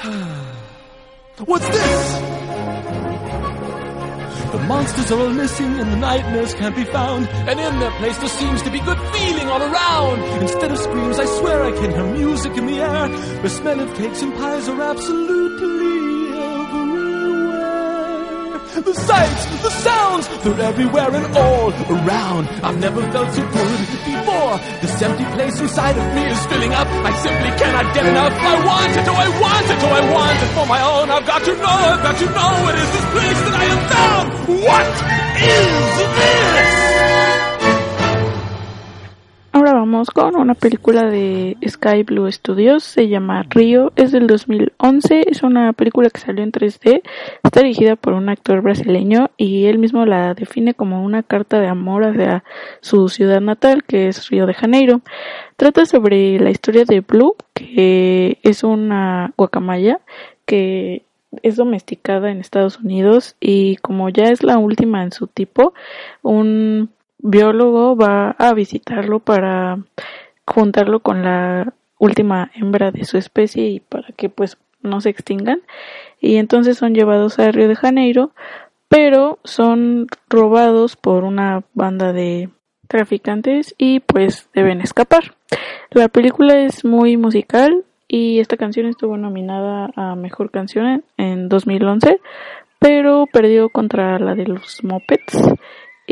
What's 1.44 1.68
this? 1.68 2.20
The 4.50 4.58
monsters 4.66 5.12
are 5.12 5.20
all 5.20 5.28
missing 5.28 5.78
and 5.78 5.92
the 5.92 5.96
nightmares 5.96 6.54
can't 6.54 6.74
be 6.74 6.84
found. 6.84 7.28
And 7.28 7.60
in 7.60 7.78
their 7.80 7.90
place 7.98 8.16
there 8.16 8.30
seems 8.30 8.62
to 8.62 8.70
be 8.70 8.80
good 8.80 8.98
feeling 9.12 9.48
all 9.48 9.60
around. 9.60 10.20
Instead 10.40 10.72
of 10.72 10.78
screams, 10.78 11.18
I 11.18 11.26
swear 11.26 11.64
I 11.64 11.72
can 11.72 11.90
hear 11.90 12.06
music 12.14 12.56
in 12.56 12.64
the 12.64 12.80
air. 12.80 13.08
The 13.42 13.50
smell 13.50 13.78
of 13.78 13.94
cakes 13.94 14.22
and 14.22 14.32
pies 14.32 14.70
are 14.70 14.80
absolutely 14.80 15.49
The 18.70 18.94
sights, 18.94 19.46
the 19.62 19.70
sounds, 19.70 20.28
they're 20.44 20.60
everywhere 20.60 21.10
and 21.12 21.36
all 21.36 21.72
around. 21.90 22.48
I've 22.62 22.78
never 22.78 23.02
felt 23.10 23.34
so 23.34 23.42
good 23.42 23.80
before. 24.06 24.58
This 24.80 25.02
empty 25.02 25.24
place 25.34 25.60
inside 25.60 25.98
of 25.98 26.14
me 26.14 26.30
is 26.30 26.46
filling 26.46 26.72
up. 26.72 26.86
I 26.86 27.12
simply 27.18 27.50
cannot 27.58 27.92
get 27.94 28.06
enough. 28.06 28.32
I 28.32 28.64
want 28.64 28.92
it, 28.96 29.08
oh 29.08 29.14
I 29.14 29.28
want 29.42 29.66
it, 29.66 29.78
oh 29.82 29.90
I 29.90 30.12
want 30.14 30.38
it 30.38 30.50
for 30.54 30.66
my 30.66 30.80
own. 30.82 31.10
I've 31.10 31.26
got 31.26 31.44
to 31.44 31.52
know, 31.56 31.80
I've 31.92 32.02
got 32.02 32.16
to 32.18 32.26
know 32.26 32.68
It 32.70 32.76
is 32.78 32.90
this 32.94 33.06
place 33.10 33.40
that 33.42 33.54
I 33.58 33.64
have 33.74 33.84
found. 33.90 34.26
What 34.62 34.86
is 35.42 35.90
this? 36.16 36.99
Con 39.90 40.36
una 40.36 40.54
película 40.54 41.10
de 41.10 41.56
Sky 41.66 42.04
Blue 42.04 42.30
Studios, 42.30 42.84
se 42.84 43.08
llama 43.08 43.44
Río, 43.50 43.92
es 43.96 44.12
del 44.12 44.28
2011, 44.28 45.24
es 45.28 45.42
una 45.42 45.72
película 45.72 46.08
que 46.10 46.20
salió 46.20 46.44
en 46.44 46.52
3D, 46.52 47.02
está 47.42 47.60
dirigida 47.60 47.96
por 47.96 48.12
un 48.12 48.28
actor 48.28 48.60
brasileño 48.62 49.30
y 49.36 49.64
él 49.64 49.78
mismo 49.78 50.06
la 50.06 50.34
define 50.34 50.74
como 50.74 51.04
una 51.04 51.24
carta 51.24 51.58
de 51.58 51.66
amor 51.66 52.04
hacia 52.04 52.44
su 52.80 53.08
ciudad 53.08 53.40
natal, 53.40 53.82
que 53.82 54.06
es 54.06 54.28
Río 54.28 54.46
de 54.46 54.54
Janeiro. 54.54 55.00
Trata 55.56 55.84
sobre 55.86 56.38
la 56.38 56.50
historia 56.50 56.84
de 56.84 57.00
Blue, 57.00 57.34
que 57.52 58.38
es 58.44 58.62
una 58.62 59.32
guacamaya 59.36 59.98
que 60.46 61.02
es 61.42 61.56
domesticada 61.56 62.30
en 62.30 62.38
Estados 62.38 62.78
Unidos 62.78 63.34
y 63.40 63.76
como 63.78 64.08
ya 64.08 64.26
es 64.30 64.44
la 64.44 64.56
última 64.58 65.02
en 65.02 65.10
su 65.10 65.26
tipo, 65.26 65.74
un 66.22 66.90
biólogo 67.22 67.96
va 67.96 68.30
a 68.32 68.52
visitarlo 68.54 69.20
para 69.20 69.78
juntarlo 70.46 71.00
con 71.00 71.22
la 71.22 71.72
última 71.98 72.50
hembra 72.54 72.90
de 72.90 73.04
su 73.04 73.18
especie 73.18 73.68
y 73.68 73.80
para 73.80 74.08
que 74.12 74.28
pues 74.28 74.56
no 74.82 75.00
se 75.00 75.10
extingan 75.10 75.60
y 76.20 76.36
entonces 76.36 76.78
son 76.78 76.94
llevados 76.94 77.38
a 77.38 77.50
Río 77.52 77.68
de 77.68 77.76
Janeiro 77.76 78.32
pero 78.88 79.38
son 79.44 80.08
robados 80.28 80.96
por 80.96 81.22
una 81.22 81.62
banda 81.74 82.12
de 82.12 82.50
traficantes 82.88 83.74
y 83.78 84.00
pues 84.00 84.50
deben 84.52 84.80
escapar. 84.80 85.36
La 85.90 86.08
película 86.08 86.58
es 86.58 86.84
muy 86.84 87.16
musical 87.16 87.84
y 88.08 88.40
esta 88.40 88.56
canción 88.56 88.86
estuvo 88.86 89.16
nominada 89.16 89.90
a 89.94 90.16
Mejor 90.16 90.50
Canción 90.50 91.04
en 91.16 91.48
2011, 91.48 92.20
pero 92.80 93.26
perdió 93.32 93.68
contra 93.68 94.18
la 94.18 94.34
de 94.34 94.46
los 94.46 94.82
Muppets 94.82 95.38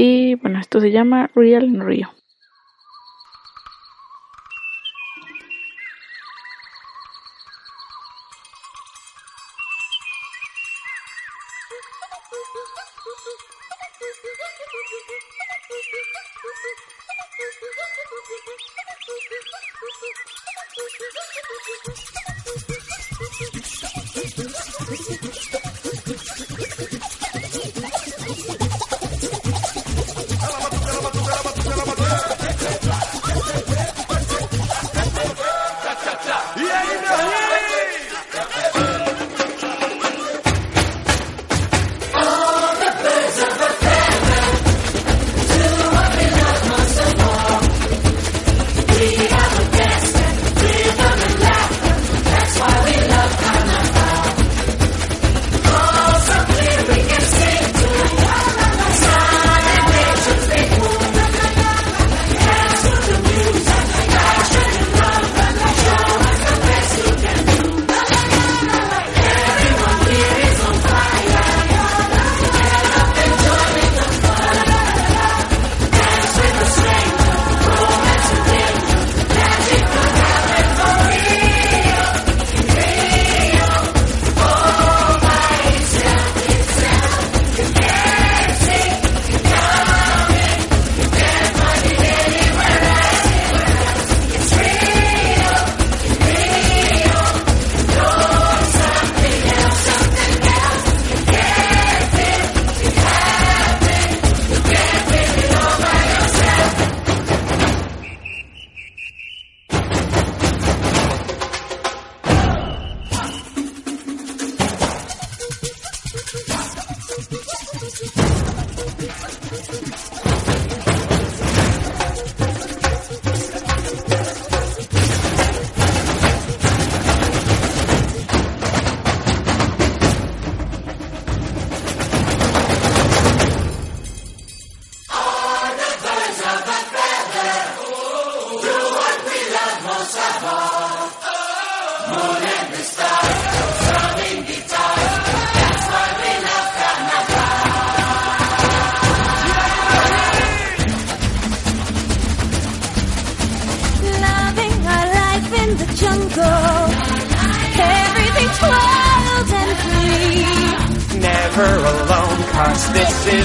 y 0.00 0.36
bueno, 0.36 0.60
esto 0.60 0.78
se 0.80 0.92
llama 0.92 1.28
Real 1.34 1.66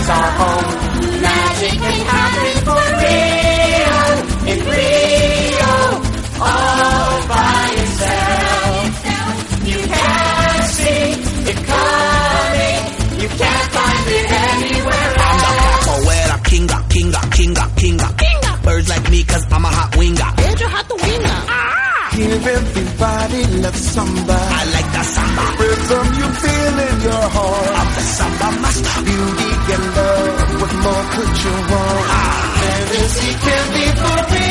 is 0.04 0.10
our 0.10 0.32
home. 0.39 0.68
Magic 1.24 1.76
can 1.84 2.02
happen 2.13 2.56
for 2.68 2.84
real 3.02 4.16
in 4.52 4.60
Rio, 4.72 5.76
all 6.48 7.18
by 7.32 7.66
itself. 7.84 8.86
You 9.72 9.80
can't 9.96 10.66
see 10.78 11.06
it 11.52 11.60
coming. 11.72 12.82
You 13.22 13.30
can't 13.42 13.68
find 13.76 14.06
it 14.18 14.28
anywhere 14.48 15.12
else. 15.28 15.44
I'm 15.44 15.62
the 15.63 15.63
capoeira 15.86 16.38
kinga, 16.50 16.78
kinga, 16.94 17.22
kinga, 17.36 17.63
kinga. 17.80 18.08
Kinga. 18.24 18.52
Birds 18.63 18.89
like 18.89 19.10
me, 19.10 19.24
cause 19.24 19.46
I'm 19.52 19.66
a 19.66 19.72
hot 19.78 19.96
winger. 19.98 20.32
And 20.46 20.60
you're 20.60 20.70
hot 20.76 20.88
the 20.89 20.96
winger. 20.96 21.39
Ah! 21.48 21.70
Here 22.13 22.39
everybody 22.58 23.42
love 23.63 23.76
samba. 23.76 24.38
I 24.60 24.63
like 24.76 24.89
the 24.96 25.04
samba. 25.16 25.44
Rhythm 25.60 26.08
you 26.20 26.28
feel 26.44 26.78
in 26.88 26.96
your 27.08 27.26
heart. 27.36 27.72
I'm 27.80 27.89
the 27.98 28.04
samba 28.18 28.48
master. 28.62 29.02
You 29.10 29.23
could 31.15 31.43
you 31.43 31.52
want? 31.52 32.08
Ah. 32.10 32.34
Fantasy 32.60 33.32
can 33.45 33.73
be 33.73 33.86
fulfilled. 34.02 34.42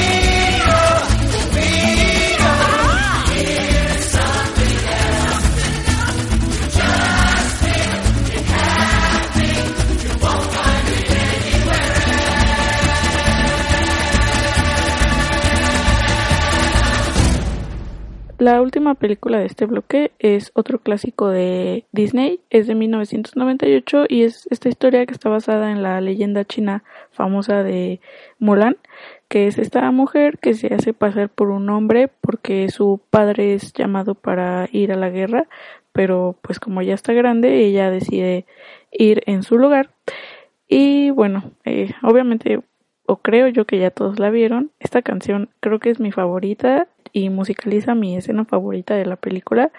La 18.43 18.61
última 18.61 18.95
película 18.97 19.39
de 19.39 19.47
este 19.47 19.67
bloque 19.67 20.11
es 20.19 20.51
otro 20.55 20.81
clásico 20.81 21.29
de 21.29 21.85
Disney, 21.93 22.41
es 22.51 22.67
de 22.67 22.75
1998 22.75 24.07
y 24.09 24.25
es 24.25 24.49
esta 24.51 24.69
historia 24.69 25.07
que 25.07 25.13
está 25.13 25.29
basada 25.29 25.71
en 25.71 25.81
la 25.81 26.01
leyenda 26.01 26.45
china 26.45 26.83
famosa 27.13 27.63
de 27.63 28.01
Mulan, 28.41 28.79
que 29.29 29.47
es 29.47 29.59
esta 29.59 29.89
mujer 29.93 30.39
que 30.39 30.55
se 30.55 30.75
hace 30.75 30.93
pasar 30.93 31.29
por 31.29 31.51
un 31.51 31.71
hombre 31.71 32.11
porque 32.21 32.69
su 32.69 33.01
padre 33.11 33.55
es 33.55 33.75
llamado 33.75 34.17
para 34.17 34.69
ir 34.73 34.91
a 34.91 34.97
la 34.97 35.11
guerra, 35.11 35.47
pero 35.93 36.37
pues 36.43 36.59
como 36.59 36.83
ya 36.83 36.95
está 36.95 37.13
grande, 37.13 37.65
ella 37.65 37.91
decide 37.91 38.45
ir 38.91 39.23
en 39.27 39.45
su 39.45 39.57
lugar. 39.57 39.91
Y 40.67 41.11
bueno, 41.11 41.53
eh, 41.65 41.93
obviamente, 42.03 42.61
o 43.07 43.19
creo 43.19 43.47
yo 43.47 43.67
que 43.67 43.79
ya 43.79 43.93
todos 43.93 44.19
la 44.19 44.31
vieron, 44.31 44.73
esta 44.81 45.01
canción 45.01 45.49
creo 45.61 45.79
que 45.79 45.91
es 45.91 46.01
mi 46.01 46.11
favorita 46.11 46.89
y 47.13 47.29
musicaliza 47.29 47.95
mi 47.95 48.17
escena 48.17 48.45
favorita 48.45 48.95
de 48.95 49.07
la 49.07 49.17
película, 49.17 49.71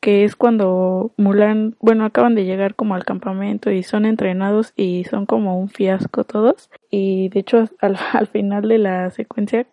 que 0.00 0.24
es 0.24 0.36
cuando 0.36 1.12
Mulan, 1.16 1.76
bueno, 1.80 2.04
acaban 2.04 2.34
de 2.34 2.44
llegar 2.44 2.74
como 2.76 2.94
al 2.94 3.04
campamento 3.04 3.70
y 3.70 3.82
son 3.82 4.06
entrenados 4.06 4.72
y 4.76 5.04
son 5.04 5.26
como 5.26 5.58
un 5.58 5.68
fiasco 5.68 6.24
todos. 6.24 6.70
Y 6.90 7.28
de 7.30 7.40
hecho 7.40 7.64
al, 7.80 7.96
al 8.12 8.26
final 8.28 8.68
de 8.68 8.78
la 8.78 9.10
secuencia 9.10 9.66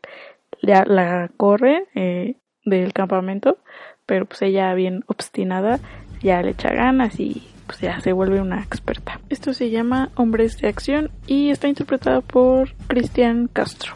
ya 0.61 0.83
la 0.85 1.29
corre 1.37 1.87
eh, 1.95 2.35
del 2.63 2.93
campamento, 2.93 3.59
pero 4.05 4.25
pues 4.25 4.41
ella 4.41 4.73
bien 4.73 5.03
obstinada 5.07 5.79
ya 6.21 6.41
le 6.41 6.51
echa 6.51 6.73
ganas 6.73 7.19
y 7.19 7.43
pues 7.67 7.79
ya 7.81 7.99
se 7.99 8.13
vuelve 8.13 8.41
una 8.41 8.61
experta. 8.61 9.19
Esto 9.29 9.53
se 9.53 9.69
llama 9.69 10.09
Hombres 10.15 10.57
de 10.59 10.67
Acción 10.67 11.11
y 11.27 11.49
está 11.49 11.67
interpretado 11.67 12.21
por 12.21 12.73
Cristian 12.87 13.47
Castro. 13.47 13.95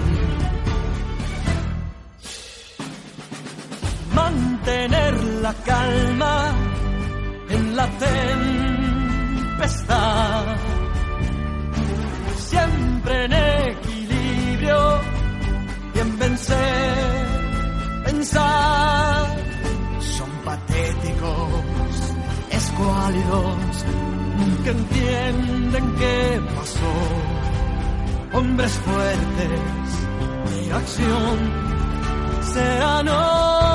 Mantener 4.31 5.23
la 5.41 5.53
calma 5.53 6.53
en 7.49 7.75
la 7.75 7.87
tempestad. 9.67 10.45
Siempre 12.37 13.25
en 13.25 13.33
equilibrio 13.33 15.01
y 15.95 15.99
en 15.99 16.19
vencer, 16.19 16.95
pensar. 18.05 19.27
Son 19.99 20.29
patéticos, 20.45 21.49
escuálidos, 22.51 23.85
nunca 24.37 24.69
entienden 24.71 25.95
qué 25.95 26.41
pasó 26.55 26.93
hombres 28.33 28.71
fuertes 28.71 29.49
de 30.49 30.73
acción 30.73 31.37
serán 32.53 33.07
hoy. 33.07 33.70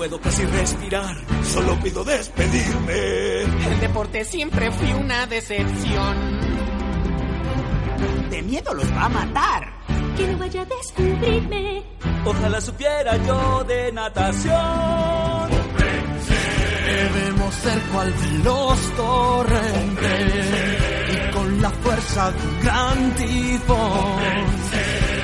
Puedo 0.00 0.18
casi 0.18 0.46
respirar, 0.46 1.14
solo 1.44 1.78
pido 1.78 2.02
despedirme. 2.02 3.42
El 3.42 3.80
deporte 3.80 4.24
siempre 4.24 4.70
fue 4.70 4.94
una 4.94 5.26
decepción. 5.26 6.16
De 8.30 8.40
miedo 8.40 8.72
los 8.72 8.90
va 8.94 9.04
a 9.04 9.08
matar. 9.10 9.62
Que 10.16 10.26
no 10.26 10.38
vaya 10.38 10.62
a 10.62 10.64
descubrirme. 10.64 11.82
Ojalá 12.24 12.62
supiera 12.62 13.18
yo 13.26 13.62
de 13.64 13.92
natación. 13.92 15.50
Debemos 16.86 17.54
ser 17.56 17.82
cual 17.92 18.14
de 18.22 18.38
los 18.42 18.96
torrentes 18.96 20.46
y 21.12 21.30
con 21.34 21.60
la 21.60 21.68
fuerza 21.68 22.32
de 22.32 22.46
un 22.48 22.60
gran 22.62 23.14
tifón, 23.16 24.22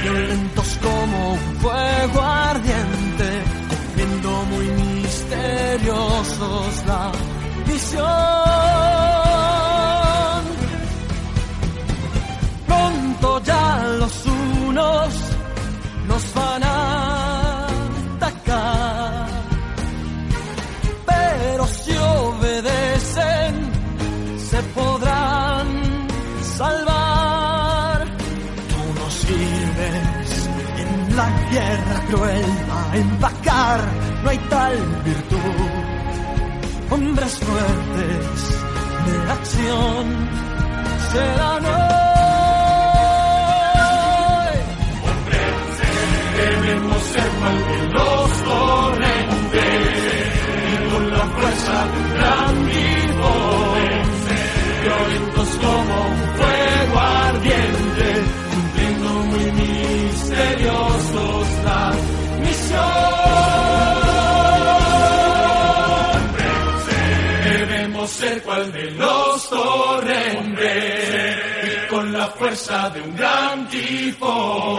violentos 0.03 0.79
como 0.83 1.33
un 1.33 1.57
fuego 1.63 2.21
la 6.87 7.13
misión. 7.67 8.05
Pronto 12.67 13.43
ya 13.43 13.85
los 14.01 14.27
unos 14.27 15.09
nos 16.09 16.35
van 16.35 16.63
a 16.65 17.67
atacar 18.17 19.37
pero 21.07 21.67
si 21.67 21.93
obedecen 21.97 23.55
se 24.51 24.63
podrán 24.75 25.67
salvar. 26.59 28.05
Tú 28.71 28.83
no 29.01 29.11
sirves 29.11 30.49
en 30.83 31.17
la 31.17 31.29
guerra 31.51 31.99
cruel 32.11 32.45
a 32.71 32.97
empacar, 32.97 33.81
no 34.23 34.31
hay 34.31 34.39
tal 34.51 34.77
virtud. 35.05 35.76
De 39.27 39.33
acción 39.33 40.07
serán 41.13 41.65
hoy. 41.65 41.77
Debemos 46.37 47.03
ser 47.03 47.31
mal 47.43 47.59
de 47.69 47.79
los 47.95 48.31
torrentes 48.51 49.83
con 50.93 51.05
la 51.11 51.25
fuerza 51.37 51.77
de 51.87 51.97
un 51.99 52.09
gran 52.15 52.55
tifón, 52.67 53.87
violentos 54.83 55.51
como 55.63 55.95
un 56.11 56.21
fuego 56.37 57.16
fuerza 72.47 72.91
de 72.91 73.03
un 73.03 73.17
gran 73.17 73.69
tifón, 73.69 74.79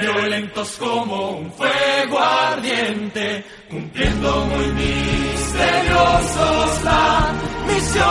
violentos 0.00 0.76
como 0.78 1.38
un 1.38 1.52
fuego 1.52 2.18
ardiente, 2.18 3.44
cumpliendo 3.70 4.46
muy 4.46 4.66
misteriosos 4.72 6.82
la 6.82 7.32
misión. 7.68 8.06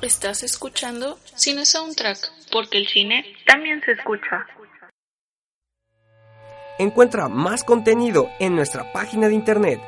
Estás 0.00 0.42
escuchando 0.44 1.18
Cine 1.34 1.66
Soundtrack, 1.66 2.32
porque 2.50 2.78
el 2.78 2.88
cine 2.88 3.26
también 3.46 3.82
se 3.84 3.92
escucha. 3.92 4.46
Encuentra 6.78 7.28
más 7.28 7.64
contenido 7.64 8.30
en 8.38 8.56
nuestra 8.56 8.90
página 8.94 9.28
de 9.28 9.34
internet 9.34 9.78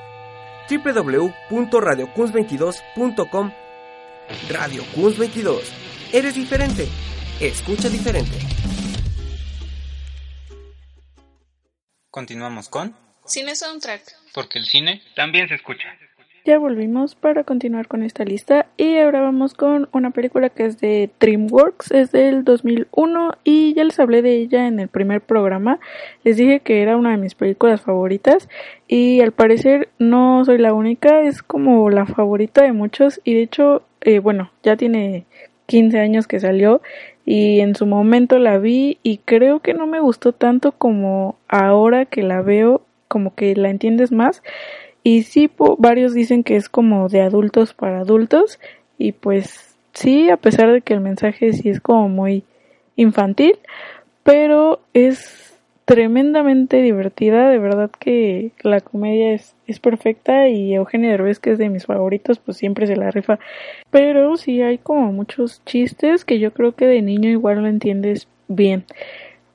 www.radiocuns22.com 0.68 3.61
Radio 4.48 4.82
Cuns 4.94 5.18
22. 5.18 5.72
Eres 6.12 6.34
diferente. 6.34 6.88
Escucha 7.40 7.88
diferente. 7.88 8.38
Continuamos 12.10 12.68
con 12.68 12.94
Cine 13.24 13.56
Soundtrack. 13.56 14.02
Porque 14.34 14.58
el 14.58 14.66
cine 14.66 15.02
también 15.14 15.48
se 15.48 15.54
escucha. 15.54 15.88
Ya 16.44 16.58
volvimos 16.58 17.14
para 17.14 17.44
continuar 17.44 17.86
con 17.86 18.02
esta 18.02 18.24
lista 18.24 18.66
y 18.76 18.96
ahora 18.96 19.20
vamos 19.20 19.54
con 19.54 19.88
una 19.92 20.10
película 20.10 20.50
que 20.50 20.66
es 20.66 20.80
de 20.80 21.08
DreamWorks, 21.20 21.92
es 21.92 22.10
del 22.10 22.42
2001 22.42 23.34
y 23.44 23.74
ya 23.74 23.84
les 23.84 24.00
hablé 24.00 24.22
de 24.22 24.38
ella 24.38 24.66
en 24.66 24.80
el 24.80 24.88
primer 24.88 25.20
programa. 25.20 25.78
Les 26.24 26.36
dije 26.36 26.58
que 26.58 26.82
era 26.82 26.96
una 26.96 27.12
de 27.12 27.16
mis 27.16 27.36
películas 27.36 27.80
favoritas 27.80 28.48
y 28.88 29.20
al 29.20 29.30
parecer 29.30 29.90
no 30.00 30.44
soy 30.44 30.58
la 30.58 30.74
única, 30.74 31.22
es 31.22 31.44
como 31.44 31.88
la 31.90 32.06
favorita 32.06 32.64
de 32.64 32.72
muchos 32.72 33.20
y 33.22 33.34
de 33.34 33.42
hecho, 33.42 33.84
eh, 34.02 34.18
bueno, 34.18 34.50
ya 34.62 34.76
tiene 34.76 35.26
15 35.66 36.00
años 36.00 36.26
que 36.26 36.40
salió 36.40 36.82
y 37.24 37.60
en 37.60 37.74
su 37.76 37.86
momento 37.86 38.38
la 38.38 38.58
vi 38.58 38.98
y 39.02 39.18
creo 39.18 39.60
que 39.60 39.74
no 39.74 39.86
me 39.86 40.00
gustó 40.00 40.32
tanto 40.32 40.72
como 40.72 41.36
ahora 41.48 42.04
que 42.04 42.22
la 42.22 42.42
veo, 42.42 42.82
como 43.08 43.34
que 43.34 43.54
la 43.54 43.70
entiendes 43.70 44.12
más. 44.12 44.42
Y 45.04 45.22
sí, 45.22 45.50
varios 45.78 46.14
dicen 46.14 46.44
que 46.44 46.56
es 46.56 46.68
como 46.68 47.08
de 47.08 47.20
adultos 47.20 47.74
para 47.74 48.00
adultos. 48.00 48.58
Y 48.98 49.12
pues 49.12 49.76
sí, 49.92 50.30
a 50.30 50.36
pesar 50.36 50.72
de 50.72 50.80
que 50.80 50.94
el 50.94 51.00
mensaje 51.00 51.52
sí 51.52 51.68
es 51.68 51.80
como 51.80 52.08
muy 52.08 52.44
infantil, 52.96 53.58
pero 54.22 54.80
es 54.94 55.51
tremendamente 55.92 56.80
divertida. 56.80 57.50
De 57.50 57.58
verdad 57.58 57.90
que 57.90 58.52
la 58.62 58.80
comedia 58.80 59.34
es, 59.34 59.54
es 59.66 59.78
perfecta 59.78 60.48
y 60.48 60.74
Eugenio 60.74 61.10
Derbez, 61.10 61.38
que 61.38 61.50
es 61.50 61.58
de 61.58 61.68
mis 61.68 61.84
favoritos, 61.84 62.38
pues 62.38 62.56
siempre 62.56 62.86
se 62.86 62.96
la 62.96 63.10
rifa. 63.10 63.38
Pero 63.90 64.38
sí 64.38 64.62
hay 64.62 64.78
como 64.78 65.12
muchos 65.12 65.62
chistes 65.66 66.24
que 66.24 66.38
yo 66.38 66.54
creo 66.54 66.72
que 66.72 66.86
de 66.86 67.02
niño 67.02 67.28
igual 67.28 67.60
lo 67.60 67.68
entiendes 67.68 68.26
bien. 68.48 68.84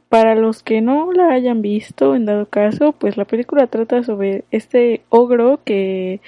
Para 0.09 0.35
los 0.35 0.61
que 0.61 0.79
no 0.79 1.11
la 1.11 1.31
hayan 1.31 1.63
visto, 1.63 2.15
en 2.15 2.25
dado 2.25 2.45
caso, 2.45 2.91
pues 2.91 3.17
la 3.17 3.25
película 3.25 3.65
trata 3.65 4.03
sobre 4.03 4.43
este 4.51 5.01
ogro 5.09 5.61
que 5.65 6.21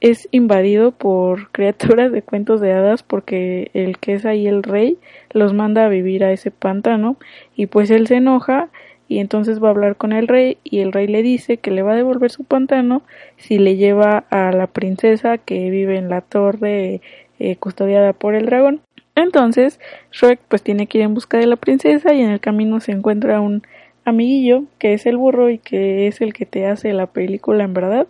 es 0.00 0.28
invadido 0.30 0.92
por 0.92 1.50
criaturas 1.52 2.12
de 2.12 2.22
cuentos 2.22 2.60
de 2.60 2.72
hadas 2.72 3.02
porque 3.02 3.72
el 3.74 3.98
que 3.98 4.12
es 4.12 4.26
ahí 4.26 4.46
el 4.46 4.62
rey 4.62 4.98
los 5.32 5.54
manda 5.54 5.84
a 5.84 5.88
vivir 5.88 6.22
a 6.22 6.30
ese 6.30 6.52
pantano 6.52 7.16
y 7.56 7.66
pues 7.66 7.90
él 7.90 8.06
se 8.06 8.16
enoja 8.16 8.68
y 9.08 9.18
entonces 9.20 9.62
va 9.62 9.68
a 9.68 9.70
hablar 9.70 9.96
con 9.96 10.12
el 10.12 10.28
rey 10.28 10.58
y 10.64 10.80
el 10.80 10.92
rey 10.92 11.06
le 11.06 11.22
dice 11.22 11.58
que 11.58 11.70
le 11.70 11.82
va 11.82 11.92
a 11.92 11.96
devolver 11.96 12.30
su 12.30 12.44
pantano 12.44 13.02
si 13.36 13.58
le 13.58 13.76
lleva 13.76 14.24
a 14.30 14.52
la 14.52 14.66
princesa 14.66 15.38
que 15.38 15.70
vive 15.70 15.96
en 15.96 16.08
la 16.08 16.20
torre 16.20 17.00
eh, 17.38 17.56
custodiada 17.56 18.12
por 18.12 18.34
el 18.34 18.46
dragón. 18.46 18.80
Entonces 19.14 19.80
Shrek 20.12 20.40
pues 20.48 20.62
tiene 20.62 20.86
que 20.86 20.98
ir 20.98 21.04
en 21.04 21.14
busca 21.14 21.38
de 21.38 21.46
la 21.46 21.56
princesa 21.56 22.12
y 22.12 22.20
en 22.22 22.30
el 22.30 22.40
camino 22.40 22.80
se 22.80 22.92
encuentra 22.92 23.40
un 23.40 23.62
amiguillo 24.04 24.64
que 24.78 24.92
es 24.92 25.06
el 25.06 25.16
burro 25.16 25.50
y 25.50 25.58
que 25.58 26.06
es 26.06 26.20
el 26.20 26.32
que 26.32 26.46
te 26.46 26.66
hace 26.66 26.92
la 26.92 27.06
película 27.06 27.64
en 27.64 27.74
verdad. 27.74 28.06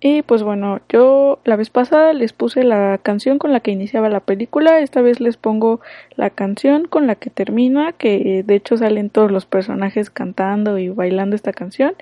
Y 0.00 0.22
pues 0.22 0.44
bueno, 0.44 0.80
yo 0.88 1.40
la 1.44 1.56
vez 1.56 1.70
pasada 1.70 2.12
les 2.12 2.32
puse 2.32 2.62
la 2.62 2.98
canción 2.98 3.38
con 3.38 3.52
la 3.52 3.60
que 3.60 3.72
iniciaba 3.72 4.08
la 4.08 4.20
película, 4.20 4.78
esta 4.78 5.02
vez 5.02 5.18
les 5.18 5.36
pongo 5.36 5.80
la 6.14 6.30
canción 6.30 6.86
con 6.86 7.08
la 7.08 7.16
que 7.16 7.30
termina, 7.30 7.92
que 7.92 8.44
de 8.46 8.54
hecho 8.54 8.76
salen 8.76 9.10
todos 9.10 9.32
los 9.32 9.44
personajes 9.46 10.10
cantando 10.10 10.78
y 10.78 10.88
bailando 10.88 11.34
esta 11.34 11.52
canción. 11.52 11.96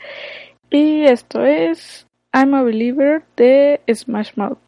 Y 0.68 1.04
esto 1.04 1.44
es 1.44 2.06
I'm 2.34 2.54
a 2.54 2.62
Believer 2.62 3.22
de 3.36 3.80
Smash 3.90 4.32
Mouth. 4.36 4.58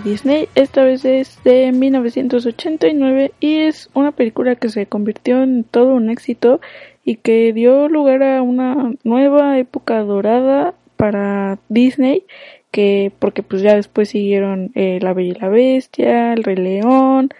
Disney, 0.00 0.48
esta 0.54 0.82
vez 0.82 1.04
es 1.04 1.42
de 1.44 1.72
1989 1.72 3.32
y 3.40 3.58
es 3.58 3.90
una 3.94 4.12
película 4.12 4.56
que 4.56 4.68
se 4.68 4.86
convirtió 4.86 5.42
en 5.42 5.64
todo 5.64 5.94
un 5.94 6.10
éxito 6.10 6.60
y 7.04 7.16
que 7.16 7.52
dio 7.52 7.88
lugar 7.88 8.22
a 8.22 8.42
una 8.42 8.94
nueva 9.04 9.58
época 9.58 10.00
dorada 10.00 10.74
para 10.96 11.58
Disney 11.68 12.24
que 12.70 13.12
porque 13.18 13.42
pues 13.42 13.62
ya 13.62 13.74
después 13.74 14.08
siguieron 14.10 14.70
eh, 14.74 14.98
La 15.02 15.12
Bella 15.12 15.32
y 15.32 15.40
la 15.40 15.48
Bestia, 15.48 16.32
El 16.32 16.44
Rey 16.44 16.56
León, 16.56 17.30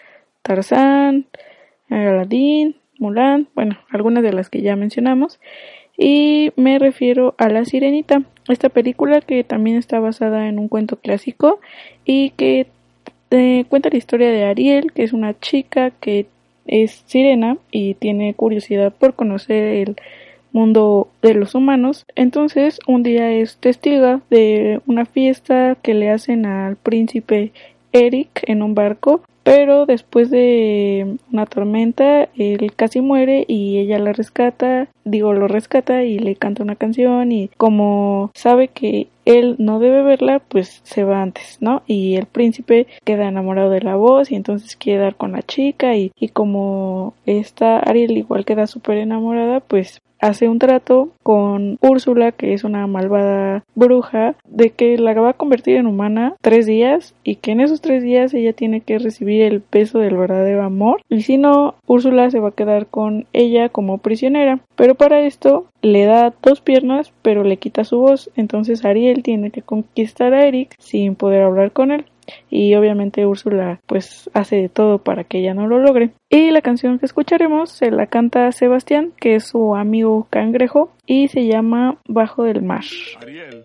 Tarzán, 0.43 1.27
Aladdin, 1.89 2.77
Mulan, 2.99 3.49
bueno, 3.55 3.79
algunas 3.91 4.23
de 4.23 4.33
las 4.33 4.51
que 4.51 4.63
ya 4.63 4.77
mencionamos 4.77 5.41
y 6.03 6.51
me 6.57 6.79
refiero 6.79 7.35
a 7.37 7.51
La 7.51 7.67
Sirenita, 7.67 8.23
esta 8.49 8.71
película 8.71 9.21
que 9.21 9.45
también 9.45 9.77
está 9.77 10.01
basada 10.01 10.49
en 10.49 10.59
un 10.59 10.69
cuento 10.69 10.97
clásico 10.97 11.61
y 12.07 12.31
que 12.31 12.69
eh, 13.31 13.67
cuenta 13.69 13.91
la 13.91 13.99
historia 13.99 14.31
de 14.31 14.45
Ariel, 14.45 14.93
que 14.93 15.03
es 15.03 15.13
una 15.13 15.39
chica 15.39 15.91
que 15.91 16.27
es 16.67 17.03
sirena 17.05 17.59
y 17.71 17.95
tiene 17.95 18.33
curiosidad 18.33 18.95
por 18.95 19.13
conocer 19.13 19.63
el 19.63 19.97
mundo 20.53 21.09
de 21.21 21.35
los 21.35 21.55
humanos. 21.55 22.07
Entonces 22.17 22.81
un 22.87 23.03
día 23.03 23.31
es 23.33 23.59
testiga 23.59 24.23
de 24.31 24.81
una 24.87 25.05
fiesta 25.05 25.77
que 25.83 25.93
le 25.93 26.09
hacen 26.09 26.47
al 26.47 26.77
príncipe 26.77 27.53
Eric 27.93 28.43
en 28.47 28.63
un 28.63 28.75
barco, 28.75 29.21
pero 29.51 29.85
después 29.85 30.31
de 30.31 31.17
una 31.33 31.45
tormenta 31.45 32.29
él 32.37 32.73
casi 32.77 33.01
muere 33.01 33.45
y 33.49 33.79
ella 33.79 33.99
la 33.99 34.13
rescata, 34.13 34.87
digo 35.05 35.33
lo 35.33 35.49
rescata 35.49 36.05
y 36.05 36.21
le 36.21 36.37
canta 36.37 36.63
una 36.63 36.77
canción 36.77 37.33
y 37.33 37.49
como 37.57 38.31
sabe 38.33 38.69
que 38.69 39.09
él 39.25 39.57
no 39.59 39.81
debe 39.81 40.03
verla, 40.03 40.39
pues 40.39 40.81
se 40.85 41.03
va 41.03 41.21
antes, 41.21 41.59
¿no? 41.61 41.83
Y 41.89 42.15
el 42.15 42.27
príncipe 42.27 42.87
queda 43.03 43.27
enamorado 43.27 43.71
de 43.71 43.81
la 43.81 43.97
voz 43.97 44.31
y 44.31 44.37
entonces 44.37 44.77
quiere 44.77 45.03
dar 45.03 45.17
con 45.17 45.33
la 45.33 45.43
chica 45.43 45.97
y, 45.97 46.13
y 46.15 46.29
como 46.29 47.15
esta 47.27 47.81
Ariel 47.81 48.17
igual 48.17 48.45
queda 48.45 48.69
súper 48.69 48.99
enamorada, 48.99 49.59
pues 49.59 50.01
hace 50.21 50.49
un 50.49 50.59
trato 50.59 51.11
con 51.23 51.79
Úrsula, 51.81 52.33
que 52.33 52.53
es 52.53 52.65
una 52.65 52.87
malvada 52.87 53.65
bruja, 53.75 54.35
de 54.47 54.71
que 54.71 54.99
la 54.99 55.15
va 55.15 55.31
a 55.31 55.35
convertir 55.35 55.77
en 55.77 55.87
humana 55.87 56.35
tres 56.41 56.67
días 56.67 57.15
y 57.25 57.37
que 57.37 57.53
en 57.53 57.61
esos 57.61 57.81
tres 57.81 58.03
días 58.03 58.33
ella 58.35 58.53
tiene 58.53 58.81
que 58.83 58.99
recibir 58.99 59.40
el 59.43 59.61
peso 59.61 59.99
del 59.99 60.17
verdadero 60.17 60.63
amor 60.63 61.03
y 61.09 61.23
si 61.23 61.37
no, 61.37 61.75
Úrsula 61.87 62.31
se 62.31 62.41
va 62.41 62.51
a 62.51 62.55
quedar 62.55 62.87
con 62.87 63.27
ella 63.33 63.69
como 63.69 63.99
prisionera. 63.99 64.61
Pero 64.77 64.95
para 64.95 65.21
esto 65.21 65.67
le 65.83 66.05
da 66.05 66.33
dos 66.43 66.61
piernas 66.61 67.13
pero 67.23 67.45
le 67.45 67.57
quita 67.59 67.85
su 67.85 67.99
voz, 67.99 68.31
entonces 68.37 68.85
Ariel 68.85 69.23
tiene 69.23 69.51
que 69.51 69.63
conquistar 69.63 70.35
a 70.35 70.47
Eric 70.47 70.75
sin 70.79 71.15
poder 71.15 71.43
hablar 71.43 71.73
con 71.73 71.93
él. 71.93 72.05
y 72.49 72.75
obviamente 72.77 73.27
Úrsula 73.27 73.81
pues 73.87 74.31
hace 74.35 74.57
de 74.57 74.69
todo 74.69 74.99
para 74.99 75.25
que 75.25 75.39
ella 75.39 75.55
no 75.55 75.67
lo 75.67 75.79
logre. 75.79 76.11
Y 76.29 76.51
la 76.51 76.63
canción 76.63 76.99
que 76.99 77.07
escucharemos 77.07 77.71
se 77.71 77.91
la 77.91 78.07
canta 78.07 78.53
Sebastián, 78.53 79.13
que 79.19 79.35
es 79.35 79.49
su 79.49 79.75
amigo 79.75 80.27
cangrejo, 80.31 80.93
y 81.07 81.29
se 81.29 81.47
llama 81.47 81.99
Bajo 82.07 82.45
del 82.45 82.63
Mar. 82.63 82.85
Ariel, 83.21 83.65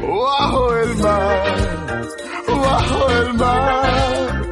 Bajo 0.00 0.74
el 0.76 0.96
mar, 0.96 2.06
bajo 2.46 3.10
el 3.10 3.34
mar. 3.34 4.42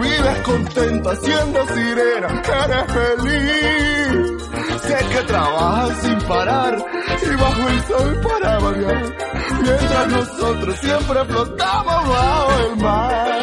Vives 0.00 0.38
contento 0.44 1.10
haciendo 1.10 1.66
sirena, 1.68 2.42
eres 2.64 2.86
feliz. 2.92 4.42
Sé 4.82 4.96
que 5.08 5.22
trabajas 5.26 6.02
sin 6.02 6.18
parar 6.22 6.76
y 7.22 7.36
bajo 7.36 7.68
el 7.68 7.80
sol 7.82 8.20
para 8.22 8.58
variar. 8.58 9.16
Mientras 9.62 10.08
nosotros 10.08 10.76
siempre 10.78 11.24
flotamos 11.24 12.08
bajo 12.08 12.52
el 12.60 12.76
mar. 12.76 13.38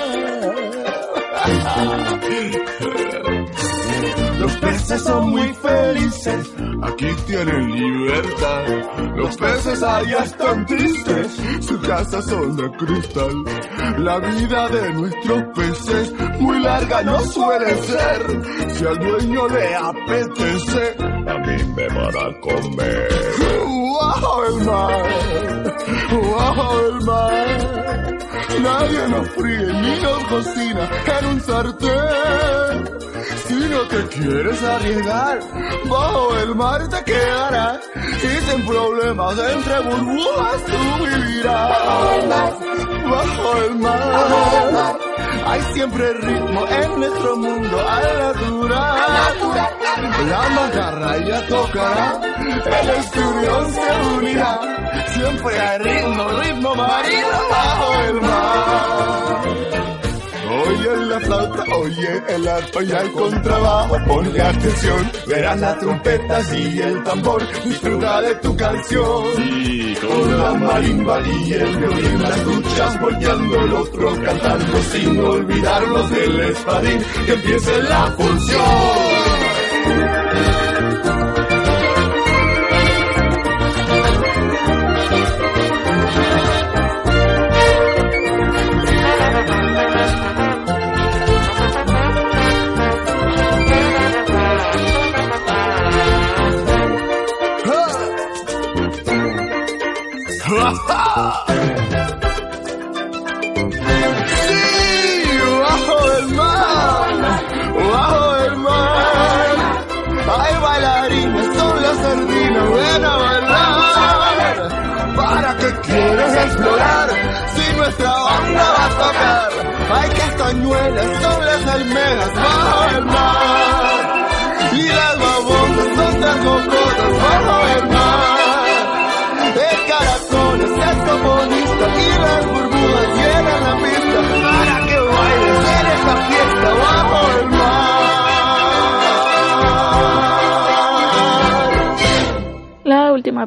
Los 4.45 4.57
peces 4.57 5.01
son 5.01 5.29
muy 5.31 5.53
felices, 5.55 6.53
aquí 6.83 7.07
tienen 7.25 7.71
libertad. 7.71 8.63
Los 9.15 9.35
peces 9.37 9.81
allá 9.81 10.23
están 10.23 10.65
tristes, 10.67 11.35
sus 11.61 11.81
casas 11.81 12.25
son 12.25 12.55
de 12.55 12.69
cristal. 12.77 13.33
La 13.97 14.19
vida 14.19 14.69
de 14.69 14.93
nuestros 14.93 15.43
peces 15.55 16.13
muy 16.39 16.59
larga 16.59 17.01
no 17.01 17.19
suele 17.21 17.75
ser. 17.75 18.43
Si 18.75 18.85
al 18.85 18.99
dueño 18.99 19.47
le 19.47 19.75
apetece, 19.77 20.95
a 20.99 21.37
mí 21.39 21.63
me 21.75 21.87
van 21.87 22.15
a 22.15 22.39
comer. 22.39 23.09
¡Bajo 23.99 24.45
el 24.45 24.63
mar! 24.63 25.75
¡Bajo 26.37 26.81
el 26.81 27.01
mar! 27.03 28.17
Nadie 28.61 29.07
nos 29.07 29.27
fríe 29.29 29.73
ni 29.73 30.01
nos 30.03 30.23
cocina 30.25 30.89
en 31.19 31.25
un 31.29 31.41
sartén. 31.41 33.04
Si 33.47 33.53
no 33.53 33.81
te 33.87 34.07
quieres 34.07 34.63
arriesgar, 34.63 35.39
bajo 35.85 36.37
el 36.37 36.55
mar 36.55 36.87
te 36.87 37.03
quedarás 37.03 37.79
y 37.95 38.51
sin 38.51 38.65
problemas 38.65 39.37
entre 39.37 39.79
burbujas 39.81 40.65
tú 40.65 41.05
vivirás. 41.05 42.53
Bajo 43.09 43.57
el 43.65 43.75
mar, 43.75 44.97
hay 45.45 45.61
siempre 45.73 46.13
ritmo 46.13 46.67
en 46.67 46.99
nuestro 46.99 47.37
mundo 47.37 47.89
al 47.89 48.17
natural. 48.19 49.75
La 50.29 50.49
macarra 50.49 51.17
ya 51.19 51.47
tocará, 51.47 52.19
el 52.81 52.89
esturión 52.89 53.73
se 53.73 54.15
unirá. 54.17 54.59
Siempre 55.13 55.59
hay 55.59 55.77
ritmo, 55.79 56.29
ritmo 56.41 56.75
marino 56.75 57.37
bajo 57.49 57.93
el 58.07 58.21
mar. 58.21 59.74
Oye 60.67 61.05
la 61.05 61.19
flauta, 61.19 61.63
oye 61.75 62.23
el 62.29 62.47
arpa 62.47 62.83
y 62.83 62.91
el 62.91 63.11
contrabajo, 63.11 63.97
ponle 64.07 64.41
atención, 64.41 65.11
verás 65.27 65.59
las 65.59 65.79
trompetas 65.79 66.53
y 66.53 66.81
el 66.81 67.03
tambor, 67.03 67.63
disfruta 67.63 68.21
de 68.21 68.35
tu 68.35 68.55
canción. 68.55 69.23
Sí, 69.35 69.95
con 70.01 70.41
la 70.41 70.53
marimba 70.53 71.19
y 71.21 71.53
el 71.53 71.77
violín, 71.77 72.21
las 72.21 72.37
escuchas 72.37 73.01
volteando 73.01 73.61
el 73.61 73.73
otro 73.73 74.21
cantando 74.23 74.77
sin 74.91 75.19
olvidarnos 75.19 76.09
del 76.09 76.39
espadín, 76.39 77.05
que 77.25 77.33
empiece 77.33 77.83
la 77.83 78.11
función. 78.11 79.14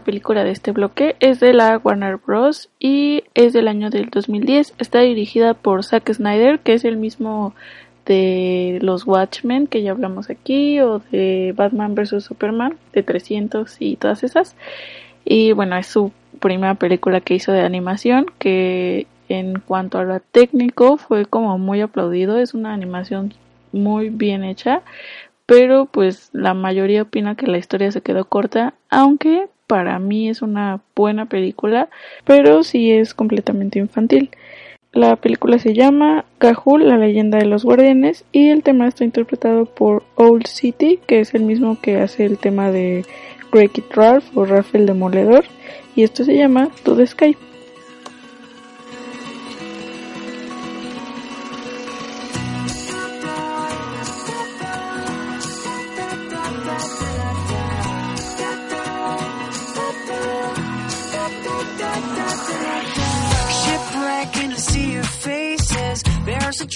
Película 0.08 0.42
de 0.42 0.52
este 0.52 0.72
bloque 0.72 1.16
es 1.20 1.38
de 1.38 1.52
la 1.52 1.76
Warner 1.76 2.16
Bros. 2.16 2.70
y 2.78 3.24
es 3.34 3.52
del 3.52 3.68
año 3.68 3.90
del 3.90 4.08
2010. 4.08 4.72
Está 4.78 5.00
dirigida 5.00 5.52
por 5.52 5.84
Zack 5.84 6.10
Snyder, 6.14 6.60
que 6.60 6.72
es 6.72 6.86
el 6.86 6.96
mismo 6.96 7.54
de 8.06 8.78
los 8.80 9.06
Watchmen 9.06 9.66
que 9.66 9.82
ya 9.82 9.90
hablamos 9.90 10.30
aquí, 10.30 10.80
o 10.80 11.00
de 11.12 11.52
Batman 11.54 11.94
vs. 11.94 12.24
Superman, 12.24 12.78
de 12.94 13.02
300 13.02 13.76
y 13.80 13.96
todas 13.96 14.24
esas. 14.24 14.56
Y 15.26 15.52
bueno, 15.52 15.76
es 15.76 15.88
su 15.88 16.10
primera 16.40 16.76
película 16.76 17.20
que 17.20 17.34
hizo 17.34 17.52
de 17.52 17.60
animación, 17.60 18.28
que 18.38 19.06
en 19.28 19.58
cuanto 19.60 19.98
a 19.98 20.04
lo 20.04 20.20
técnico 20.20 20.96
fue 20.96 21.26
como 21.26 21.58
muy 21.58 21.82
aplaudido, 21.82 22.38
es 22.38 22.54
una 22.54 22.72
animación 22.72 23.34
muy 23.72 24.08
bien 24.08 24.42
hecha, 24.42 24.80
pero 25.44 25.84
pues 25.84 26.30
la 26.32 26.54
mayoría 26.54 27.02
opina 27.02 27.34
que 27.34 27.46
la 27.46 27.58
historia 27.58 27.92
se 27.92 28.00
quedó 28.00 28.24
corta, 28.24 28.72
aunque 28.88 29.48
para 29.68 30.00
mí 30.00 30.28
es 30.28 30.42
una 30.42 30.80
buena 30.96 31.26
película, 31.26 31.88
pero 32.24 32.64
sí 32.64 32.90
es 32.90 33.14
completamente 33.14 33.78
infantil. 33.78 34.30
La 34.92 35.14
película 35.16 35.58
se 35.58 35.74
llama 35.74 36.24
Cajul, 36.38 36.88
la 36.88 36.96
leyenda 36.96 37.38
de 37.38 37.44
los 37.44 37.64
guardianes, 37.64 38.24
y 38.32 38.48
el 38.48 38.64
tema 38.64 38.88
está 38.88 39.04
interpretado 39.04 39.66
por 39.66 40.02
Old 40.16 40.46
City, 40.46 40.98
que 41.06 41.20
es 41.20 41.34
el 41.34 41.42
mismo 41.42 41.78
que 41.80 41.98
hace 41.98 42.24
el 42.24 42.38
tema 42.38 42.72
de 42.72 43.04
Break 43.52 43.94
Ralph 43.94 44.36
o 44.36 44.46
Ralph 44.46 44.74
el 44.74 44.86
Demoledor, 44.86 45.44
y 45.94 46.02
esto 46.02 46.24
se 46.24 46.36
llama 46.36 46.70
To 46.84 46.96
the 46.96 47.06
Sky. 47.06 47.36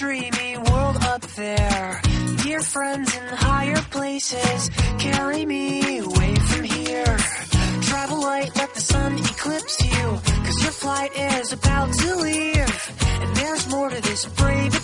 Dreamy 0.03 0.59
world 0.59 0.96
up 1.03 1.20
there. 1.36 2.00
Dear 2.42 2.61
friends 2.61 3.16
in 3.16 3.22
higher 3.36 3.80
places, 3.92 4.68
carry 4.98 5.46
me 5.46 5.98
away 5.98 6.34
from 6.34 6.64
here. 6.64 7.16
Travel 7.82 8.20
light, 8.20 8.50
let 8.57 8.74
the 8.74 8.80
sun 8.80 9.16
eclipse 9.16 9.76
you. 9.84 10.07
Cause 10.44 10.59
your 10.64 10.72
flight 10.72 11.12
is 11.16 11.53
about 11.53 11.92
to 11.92 12.16
leave. 12.16 12.92
And 13.22 13.36
there's 13.36 13.68
more 13.68 13.90
to 13.90 14.00
this 14.03 14.26
brave 14.26 14.82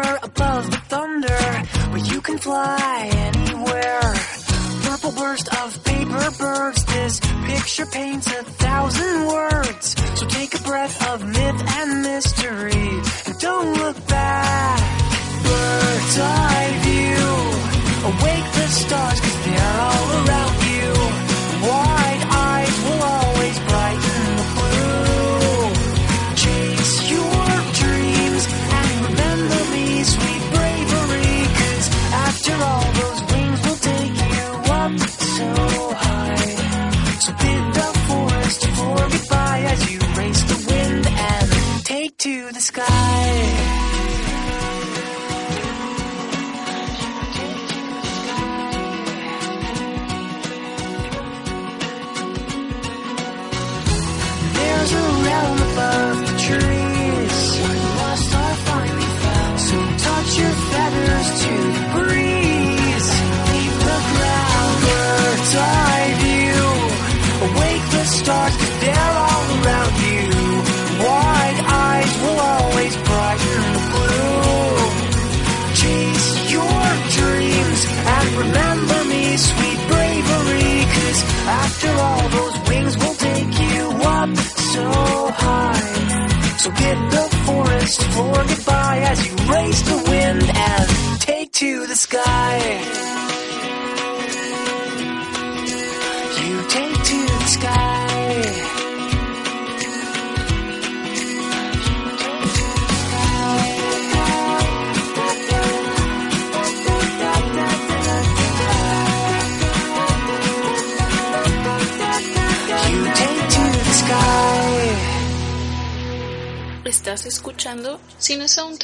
above 0.00 0.70
the 0.70 0.76
thunder, 0.88 1.42
where 1.90 2.04
you 2.12 2.20
can 2.20 2.38
fly 2.38 3.10
anywhere. 3.12 4.14
Purple 4.82 5.12
burst 5.12 5.48
of 5.62 5.84
paper 5.84 6.30
birds, 6.38 6.84
this 6.86 7.20
picture 7.46 7.86
paints 7.86 8.26
a 8.26 8.44
thousand 8.44 9.26
words. 9.26 9.73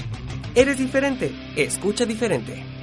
Eres 0.55 0.78
diferente, 0.78 1.35
escucha 1.57 2.07
diferente. 2.07 2.74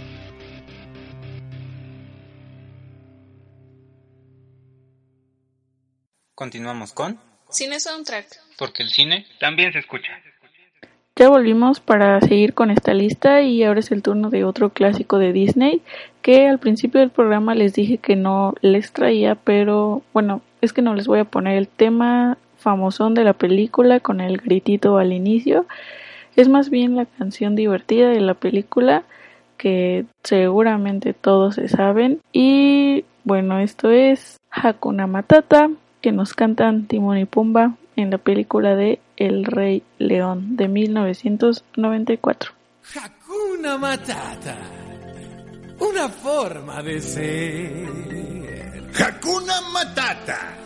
Continuamos 6.42 6.92
con 6.92 7.20
Cine 7.52 7.80
Soundtrack. 7.80 8.26
Porque 8.58 8.82
el 8.82 8.90
cine 8.90 9.28
también 9.40 9.72
se 9.74 9.78
escucha. 9.78 10.10
Ya 11.16 11.30
volvimos 11.30 11.80
para 11.80 12.20
seguir 12.20 12.56
con 12.56 12.72
esta 12.72 12.96
lista 12.96 13.44
y 13.44 13.64
ahora 13.64 13.82
es 13.82 13.92
el 13.92 14.02
turno 14.02 14.32
de 14.32 14.44
otro 14.44 14.72
clásico 14.72 15.20
de 15.20 15.34
Disney 15.34 15.84
que 16.24 16.48
al 16.48 16.58
principio 16.58 17.00
del 17.00 17.12
programa 17.12 17.54
les 17.54 17.76
dije 17.76 18.00
que 18.00 18.16
no 18.16 18.56
les 18.62 18.92
traía, 18.92 19.36
pero 19.36 20.02
bueno, 20.14 20.42
es 20.62 20.74
que 20.74 20.82
no 20.82 20.96
les 20.96 21.06
voy 21.06 21.20
a 21.20 21.26
poner 21.26 21.60
el 21.60 21.68
tema 21.68 22.40
famosón 22.58 23.14
de 23.14 23.24
la 23.24 23.34
película 23.34 24.00
con 24.00 24.20
el 24.20 24.38
gritito 24.38 24.98
al 24.98 25.14
inicio. 25.14 25.68
Es 26.36 26.50
más 26.50 26.72
bien 26.72 26.96
la 26.96 27.06
canción 27.06 27.56
divertida 27.56 28.10
de 28.10 28.20
la 28.20 28.34
película 28.34 29.04
que 29.58 30.06
seguramente 30.24 31.14
todos 31.14 31.54
se 31.54 31.68
saben 31.68 32.20
y 32.34 33.06
bueno, 33.26 33.60
esto 33.60 33.92
es 33.92 34.40
Hakuna 34.50 35.06
Matata 35.06 35.70
que 36.02 36.12
nos 36.12 36.34
cantan 36.34 36.88
Timón 36.88 37.18
y 37.18 37.26
Pumba 37.26 37.76
en 37.96 38.10
la 38.10 38.18
película 38.18 38.76
de 38.76 39.00
El 39.18 39.46
Rey 39.46 39.84
León 40.00 40.58
de 40.58 40.68
1994. 40.68 42.52
Hakuna 42.96 43.78
Matata. 43.78 44.58
Una 45.80 46.10
forma 46.10 46.82
de 46.84 47.02
ser. 47.02 47.88
Hakuna 49.00 49.62
Matata. 49.74 50.58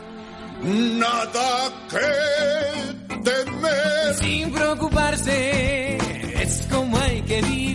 Nada 0.63 1.71
que 1.89 3.19
temer. 3.23 4.13
Sin 4.15 4.51
preocuparse, 4.51 5.97
es 6.41 6.67
como 6.71 6.97
hay 6.97 7.21
que 7.21 7.41
vivir. 7.41 7.74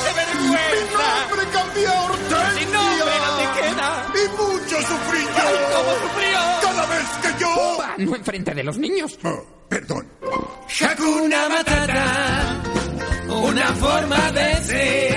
Mi 0.41 0.47
nombre 0.49 1.43
cambió 1.53 1.89
a 1.91 2.01
Hortensia. 2.05 2.59
¡Mi 2.59 2.65
nombre 2.71 3.15
no 3.25 3.31
te 3.37 3.45
queda! 3.61 3.89
Y 4.13 4.29
mucho 4.29 4.75
sufrí 4.81 5.21
yo. 5.23 5.41
¡Ay, 5.41 5.55
cómo 5.75 5.91
sufrió! 6.01 6.39
Cada 6.61 6.85
vez 6.87 7.07
que 7.21 7.31
yo... 7.39 7.51
No 7.97 8.15
enfrente 8.15 8.53
de 8.55 8.63
los 8.63 8.77
niños. 8.77 9.19
Oh, 9.23 9.43
perdón. 9.69 10.07
Hakuna 10.81 11.49
Matata, 11.49 12.63
una 13.27 13.67
forma 13.73 14.31
de 14.31 14.55
ser. 14.63 15.10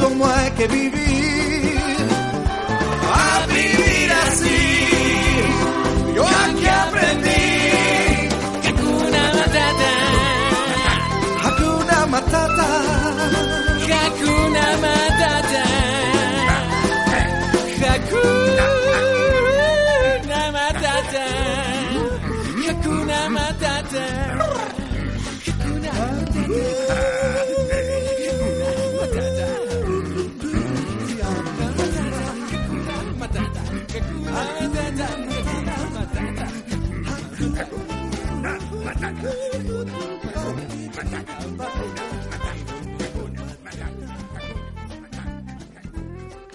Como 0.00 0.26
hay 0.26 0.50
que 0.52 0.66
vivir. 0.68 1.37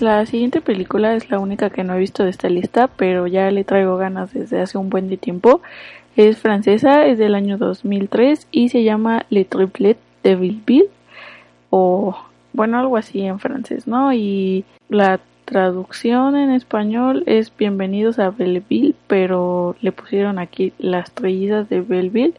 La 0.03 0.25
siguiente 0.25 0.59
película 0.59 1.15
es 1.15 1.29
la 1.29 1.39
única 1.39 1.69
que 1.69 1.85
no 1.85 1.93
he 1.93 1.97
visto 1.97 2.25
de 2.25 2.29
esta 2.29 2.49
lista, 2.49 2.89
pero 2.89 3.25
ya 3.25 3.49
le 3.51 3.63
traigo 3.63 3.95
ganas 3.95 4.33
desde 4.33 4.59
hace 4.59 4.77
un 4.77 4.89
buen 4.89 5.07
de 5.07 5.15
tiempo. 5.15 5.61
Es 6.17 6.39
francesa, 6.39 7.05
es 7.05 7.17
del 7.17 7.35
año 7.35 7.57
2003 7.57 8.49
y 8.51 8.67
se 8.67 8.83
llama 8.83 9.25
Le 9.29 9.45
Triplet 9.45 9.97
de 10.21 10.35
Belleville 10.35 10.89
o 11.69 12.17
bueno, 12.51 12.79
algo 12.79 12.97
así 12.97 13.21
en 13.21 13.39
francés, 13.39 13.87
¿no? 13.87 14.11
Y 14.11 14.65
la 14.89 15.21
traducción 15.45 16.35
en 16.35 16.51
español 16.51 17.23
es 17.25 17.55
Bienvenidos 17.55 18.19
a 18.19 18.29
Belleville, 18.29 18.95
pero 19.07 19.77
le 19.79 19.93
pusieron 19.93 20.37
aquí 20.37 20.73
las 20.79 21.13
trellizas 21.13 21.69
de 21.69 21.79
Belleville 21.79 22.33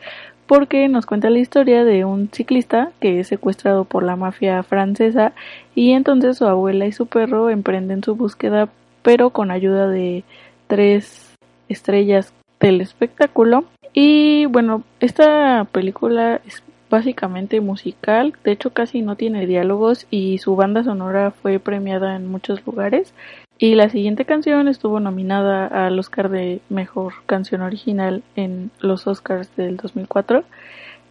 porque 0.47 0.89
nos 0.89 1.07
cuenta 1.07 1.31
la 1.31 1.39
historia 1.39 1.85
de 1.85 2.05
un 2.05 2.29
ciclista 2.31 2.93
que 3.01 3.21
es 3.21 3.29
secuestrado 3.29 3.85
por 3.85 4.03
la 4.03 4.17
mafia 4.17 4.63
francesa 4.63 5.33
y 5.75 5.93
entonces 5.93 6.39
su 6.39 6.47
abuela 6.47 6.87
y 6.87 6.93
su 6.93 7.07
perro 7.07 7.51
emprenden 7.51 8.03
su 8.03 8.15
búsqueda 8.15 8.69
pero 9.03 9.31
con 9.31 9.51
ayuda 9.51 9.89
de 9.89 10.25
tres 10.67 11.35
estrellas 11.69 12.33
del 12.61 12.81
espectáculo. 12.81 13.65
Y 13.93 14.47
bueno 14.47 14.83
esta 15.01 15.67
película 15.73 16.41
es 16.47 16.63
básicamente 16.91 17.61
musical 17.61 18.35
de 18.45 18.53
hecho 18.53 18.71
casi 18.71 19.03
no 19.03 19.17
tiene 19.17 19.47
diálogos 19.47 20.07
y 20.11 20.39
su 20.39 20.57
banda 20.57 20.85
sonora 20.85 21.31
fue 21.31 21.59
premiada 21.59 22.17
en 22.17 22.27
muchos 22.27 22.65
lugares 22.67 23.15
y 23.59 23.75
la 23.75 23.89
siguiente 23.89 24.25
canción 24.25 24.69
estuvo 24.69 25.01
nominada 25.01 25.67
al 25.67 25.99
Oscar 25.99 26.29
de 26.29 26.61
Mejor 26.69 27.15
Canción 27.27 27.63
Original 27.63 28.23
en 28.37 28.71
los 28.81 29.07
Oscars 29.07 29.55
del 29.57 29.77
2004 29.77 30.45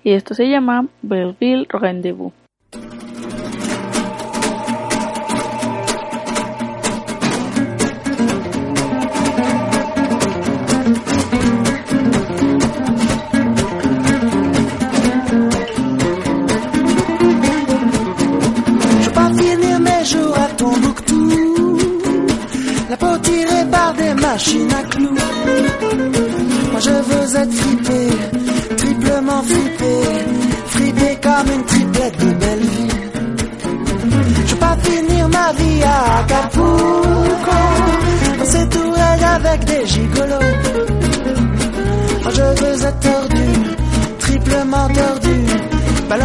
y 0.03 0.11
esto 0.11 0.33
se 0.33 0.49
llama 0.49 0.87
Belleville 1.01 1.67
Rendezvous. 1.69 2.33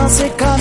se 0.09 0.31
cae. 0.37 0.58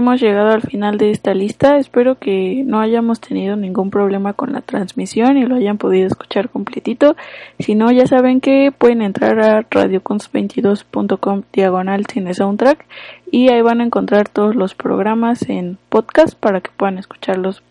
Hemos 0.00 0.20
llegado 0.20 0.50
al 0.50 0.62
final 0.62 0.98
de 0.98 1.10
esta 1.10 1.34
lista. 1.34 1.76
Espero 1.76 2.18
que 2.18 2.62
no 2.66 2.80
hayamos 2.80 3.20
tenido 3.20 3.54
ningún 3.54 3.90
problema 3.90 4.32
con 4.32 4.52
la 4.52 4.62
transmisión 4.62 5.36
y 5.36 5.44
lo 5.44 5.56
hayan 5.56 5.78
podido 5.78 6.06
escuchar 6.06 6.48
completito. 6.48 7.16
Si 7.58 7.74
no, 7.74 7.92
ya 7.92 8.06
saben 8.06 8.40
que 8.40 8.72
pueden 8.76 9.02
entrar 9.02 9.38
a 9.40 9.62
radiocons22.com 9.62 11.42
diagonal 11.52 12.06
cine 12.06 12.34
soundtrack 12.34 12.86
y 13.30 13.48
ahí 13.50 13.60
van 13.62 13.80
a 13.80 13.84
encontrar 13.84 14.28
todos 14.28 14.56
los 14.56 14.74
programas 14.74 15.48
en 15.48 15.78
podcast 15.88 16.34
para 16.34 16.60
que 16.60 16.70
puedan 16.76 16.98
escucharlos 16.98 17.62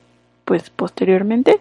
pues 0.45 0.69
posteriormente. 0.69 1.59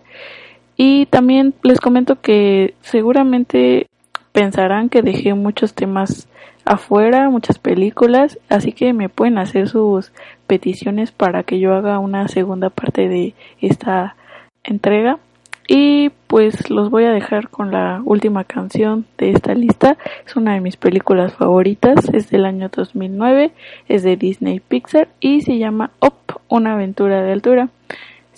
Y 0.76 1.06
también 1.06 1.54
les 1.62 1.80
comento 1.80 2.20
que 2.20 2.74
seguramente 2.82 3.86
pensarán 4.32 4.90
que 4.90 5.02
dejé 5.02 5.34
muchos 5.34 5.74
temas 5.74 6.28
afuera, 6.68 7.30
muchas 7.30 7.58
películas, 7.58 8.38
así 8.50 8.72
que 8.72 8.92
me 8.92 9.08
pueden 9.08 9.38
hacer 9.38 9.68
sus 9.68 10.12
peticiones 10.48 11.12
para 11.12 11.44
que 11.44 11.60
yo 11.60 11.74
haga 11.74 12.00
una 12.00 12.26
segunda 12.26 12.70
parte 12.70 13.08
de 13.08 13.34
esta 13.60 14.16
entrega. 14.64 15.18
Y 15.70 16.08
pues 16.28 16.70
los 16.70 16.88
voy 16.88 17.04
a 17.04 17.12
dejar 17.12 17.50
con 17.50 17.70
la 17.70 18.00
última 18.04 18.44
canción 18.44 19.04
de 19.18 19.30
esta 19.30 19.54
lista. 19.54 19.98
Es 20.26 20.34
una 20.34 20.54
de 20.54 20.60
mis 20.60 20.78
películas 20.78 21.34
favoritas, 21.34 22.08
es 22.14 22.30
del 22.30 22.46
año 22.46 22.70
2009, 22.74 23.52
es 23.86 24.02
de 24.02 24.16
Disney 24.16 24.60
Pixar 24.60 25.08
y 25.20 25.42
se 25.42 25.58
llama 25.58 25.90
Up, 26.00 26.40
una 26.48 26.72
aventura 26.72 27.22
de 27.22 27.32
altura. 27.32 27.68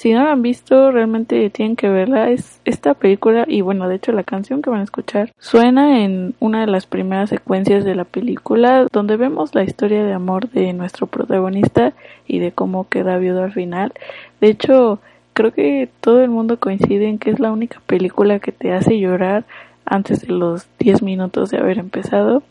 Si 0.00 0.14
no 0.14 0.24
la 0.24 0.32
han 0.32 0.40
visto, 0.40 0.90
realmente 0.90 1.50
tienen 1.50 1.76
que 1.76 1.90
verla. 1.90 2.30
Es 2.30 2.62
esta 2.64 2.94
película 2.94 3.44
y 3.46 3.60
bueno, 3.60 3.86
de 3.86 3.96
hecho 3.96 4.12
la 4.12 4.24
canción 4.24 4.62
que 4.62 4.70
van 4.70 4.80
a 4.80 4.84
escuchar 4.84 5.30
suena 5.38 6.02
en 6.02 6.34
una 6.40 6.62
de 6.62 6.68
las 6.68 6.86
primeras 6.86 7.28
secuencias 7.28 7.84
de 7.84 7.94
la 7.94 8.06
película 8.06 8.86
donde 8.90 9.18
vemos 9.18 9.54
la 9.54 9.62
historia 9.62 10.02
de 10.02 10.14
amor 10.14 10.48
de 10.52 10.72
nuestro 10.72 11.06
protagonista 11.06 11.92
y 12.26 12.38
de 12.38 12.50
cómo 12.50 12.88
queda 12.88 13.18
viudo 13.18 13.42
al 13.42 13.52
final. 13.52 13.92
De 14.40 14.48
hecho, 14.48 15.00
creo 15.34 15.52
que 15.52 15.90
todo 16.00 16.22
el 16.22 16.30
mundo 16.30 16.58
coincide 16.58 17.06
en 17.06 17.18
que 17.18 17.28
es 17.28 17.38
la 17.38 17.52
única 17.52 17.82
película 17.86 18.38
que 18.38 18.52
te 18.52 18.72
hace 18.72 18.98
llorar 18.98 19.44
antes 19.84 20.22
de 20.22 20.32
los 20.32 20.66
10 20.78 21.02
minutos 21.02 21.50
de 21.50 21.58
haber 21.58 21.76
empezado. 21.76 22.42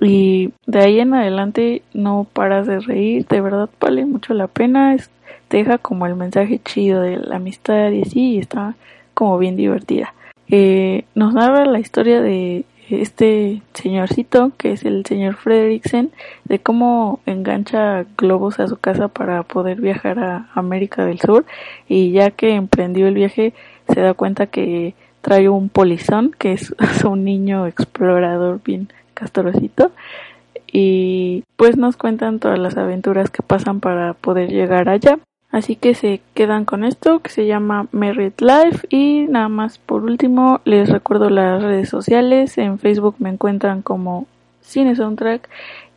Y 0.00 0.52
de 0.66 0.80
ahí 0.80 1.00
en 1.00 1.14
adelante 1.14 1.82
no 1.92 2.26
paras 2.32 2.66
de 2.66 2.80
reír, 2.80 3.26
de 3.26 3.40
verdad 3.40 3.68
vale 3.78 4.04
mucho 4.06 4.34
la 4.34 4.48
pena 4.48 4.96
deja 5.52 5.78
como 5.78 6.06
el 6.06 6.16
mensaje 6.16 6.60
chido 6.64 7.02
de 7.02 7.18
la 7.18 7.36
amistad 7.36 7.90
y 7.90 8.02
así, 8.02 8.20
y 8.32 8.38
está 8.38 8.74
como 9.14 9.38
bien 9.38 9.54
divertida. 9.54 10.14
Eh, 10.48 11.04
nos 11.14 11.34
narra 11.34 11.64
la 11.66 11.78
historia 11.78 12.20
de 12.20 12.64
este 12.90 13.62
señorcito, 13.74 14.52
que 14.58 14.72
es 14.72 14.84
el 14.84 15.06
señor 15.06 15.36
Frederiksen, 15.36 16.10
de 16.44 16.58
cómo 16.58 17.20
engancha 17.26 18.04
globos 18.18 18.58
a 18.58 18.66
su 18.66 18.76
casa 18.76 19.08
para 19.08 19.44
poder 19.44 19.80
viajar 19.80 20.18
a 20.18 20.48
América 20.54 21.04
del 21.04 21.20
Sur 21.20 21.44
y 21.88 22.10
ya 22.12 22.30
que 22.30 22.54
emprendió 22.54 23.06
el 23.06 23.14
viaje 23.14 23.54
se 23.88 24.00
da 24.00 24.14
cuenta 24.14 24.46
que 24.46 24.94
trae 25.20 25.48
un 25.48 25.68
polizón, 25.68 26.34
que 26.36 26.52
es 26.52 26.74
un 27.04 27.24
niño 27.24 27.66
explorador 27.66 28.60
bien 28.64 28.88
castrocito 29.12 29.92
y 30.72 31.44
pues 31.56 31.76
nos 31.76 31.96
cuentan 31.96 32.38
todas 32.38 32.58
las 32.58 32.76
aventuras 32.76 33.30
que 33.30 33.42
pasan 33.42 33.80
para 33.80 34.14
poder 34.14 34.50
llegar 34.50 34.88
allá. 34.88 35.18
Así 35.50 35.76
que 35.76 35.94
se 35.94 36.22
quedan 36.32 36.64
con 36.64 36.82
esto 36.82 37.20
que 37.20 37.28
se 37.28 37.46
llama 37.46 37.86
Merit 37.92 38.40
Life 38.40 38.86
y 38.88 39.26
nada 39.28 39.50
más 39.50 39.76
por 39.76 40.02
último 40.02 40.62
les 40.64 40.88
recuerdo 40.88 41.28
las 41.28 41.62
redes 41.62 41.90
sociales. 41.90 42.56
En 42.56 42.78
Facebook 42.78 43.16
me 43.18 43.28
encuentran 43.28 43.82
como 43.82 44.26
Cine 44.62 44.96
Soundtrack 44.96 45.50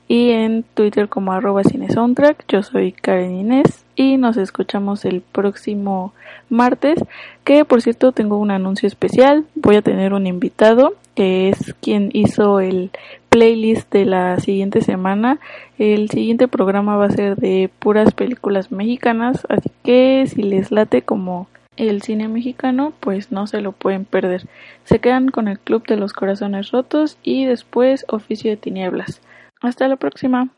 y 0.10 0.32
en 0.32 0.64
Twitter 0.74 1.08
como 1.08 1.32
arroba 1.32 1.64
Cine 1.64 1.90
Soundtrack. 1.90 2.44
Yo 2.50 2.64
soy 2.64 2.92
Karen 2.92 3.34
Inés 3.34 3.86
y 3.96 4.18
nos 4.18 4.36
escuchamos 4.36 5.06
el 5.06 5.22
próximo 5.22 6.14
martes 6.50 7.00
que 7.46 7.64
por 7.64 7.82
cierto 7.82 8.12
tengo 8.12 8.38
un 8.38 8.52
anuncio 8.52 8.88
especial. 8.88 9.46
Voy 9.56 9.78
a 9.78 9.82
tener 9.82 10.14
un 10.14 10.28
invitado 10.28 10.96
es 11.16 11.74
quien 11.82 12.10
hizo 12.14 12.60
el 12.60 12.92
playlist 13.30 13.92
de 13.92 14.06
la 14.06 14.40
siguiente 14.40 14.82
semana. 14.82 15.40
El 15.78 16.10
siguiente 16.10 16.48
programa 16.48 16.96
va 16.98 17.06
a 17.06 17.12
ser 17.12 17.36
de 17.36 17.70
puras 17.80 18.14
películas 18.14 18.72
mexicanas, 18.72 19.46
así 19.50 19.70
que 19.84 20.26
si 20.28 20.44
les 20.44 20.72
late 20.72 21.02
como 21.02 21.48
el 21.78 22.02
cine 22.02 22.28
mexicano, 22.28 22.94
pues 23.00 23.32
no 23.32 23.48
se 23.48 23.62
lo 23.62 23.72
pueden 23.72 24.06
perder. 24.06 24.48
Se 24.84 25.00
quedan 25.00 25.30
con 25.30 25.48
el 25.48 25.60
Club 25.60 25.86
de 25.88 25.98
los 25.98 26.14
Corazones 26.14 26.72
Rotos 26.72 27.18
y 27.24 27.46
después 27.46 28.06
Oficio 28.08 28.52
de 28.52 28.58
Tinieblas. 28.58 29.22
Hasta 29.62 29.88
la 29.88 29.98
próxima. 29.98 30.50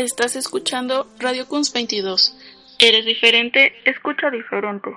Estás 0.00 0.34
escuchando 0.34 1.08
Radio 1.18 1.46
Kunz 1.46 1.74
22. 1.74 2.34
Eres 2.78 3.04
diferente, 3.04 3.74
escucha 3.84 4.30
diferente. 4.30 4.88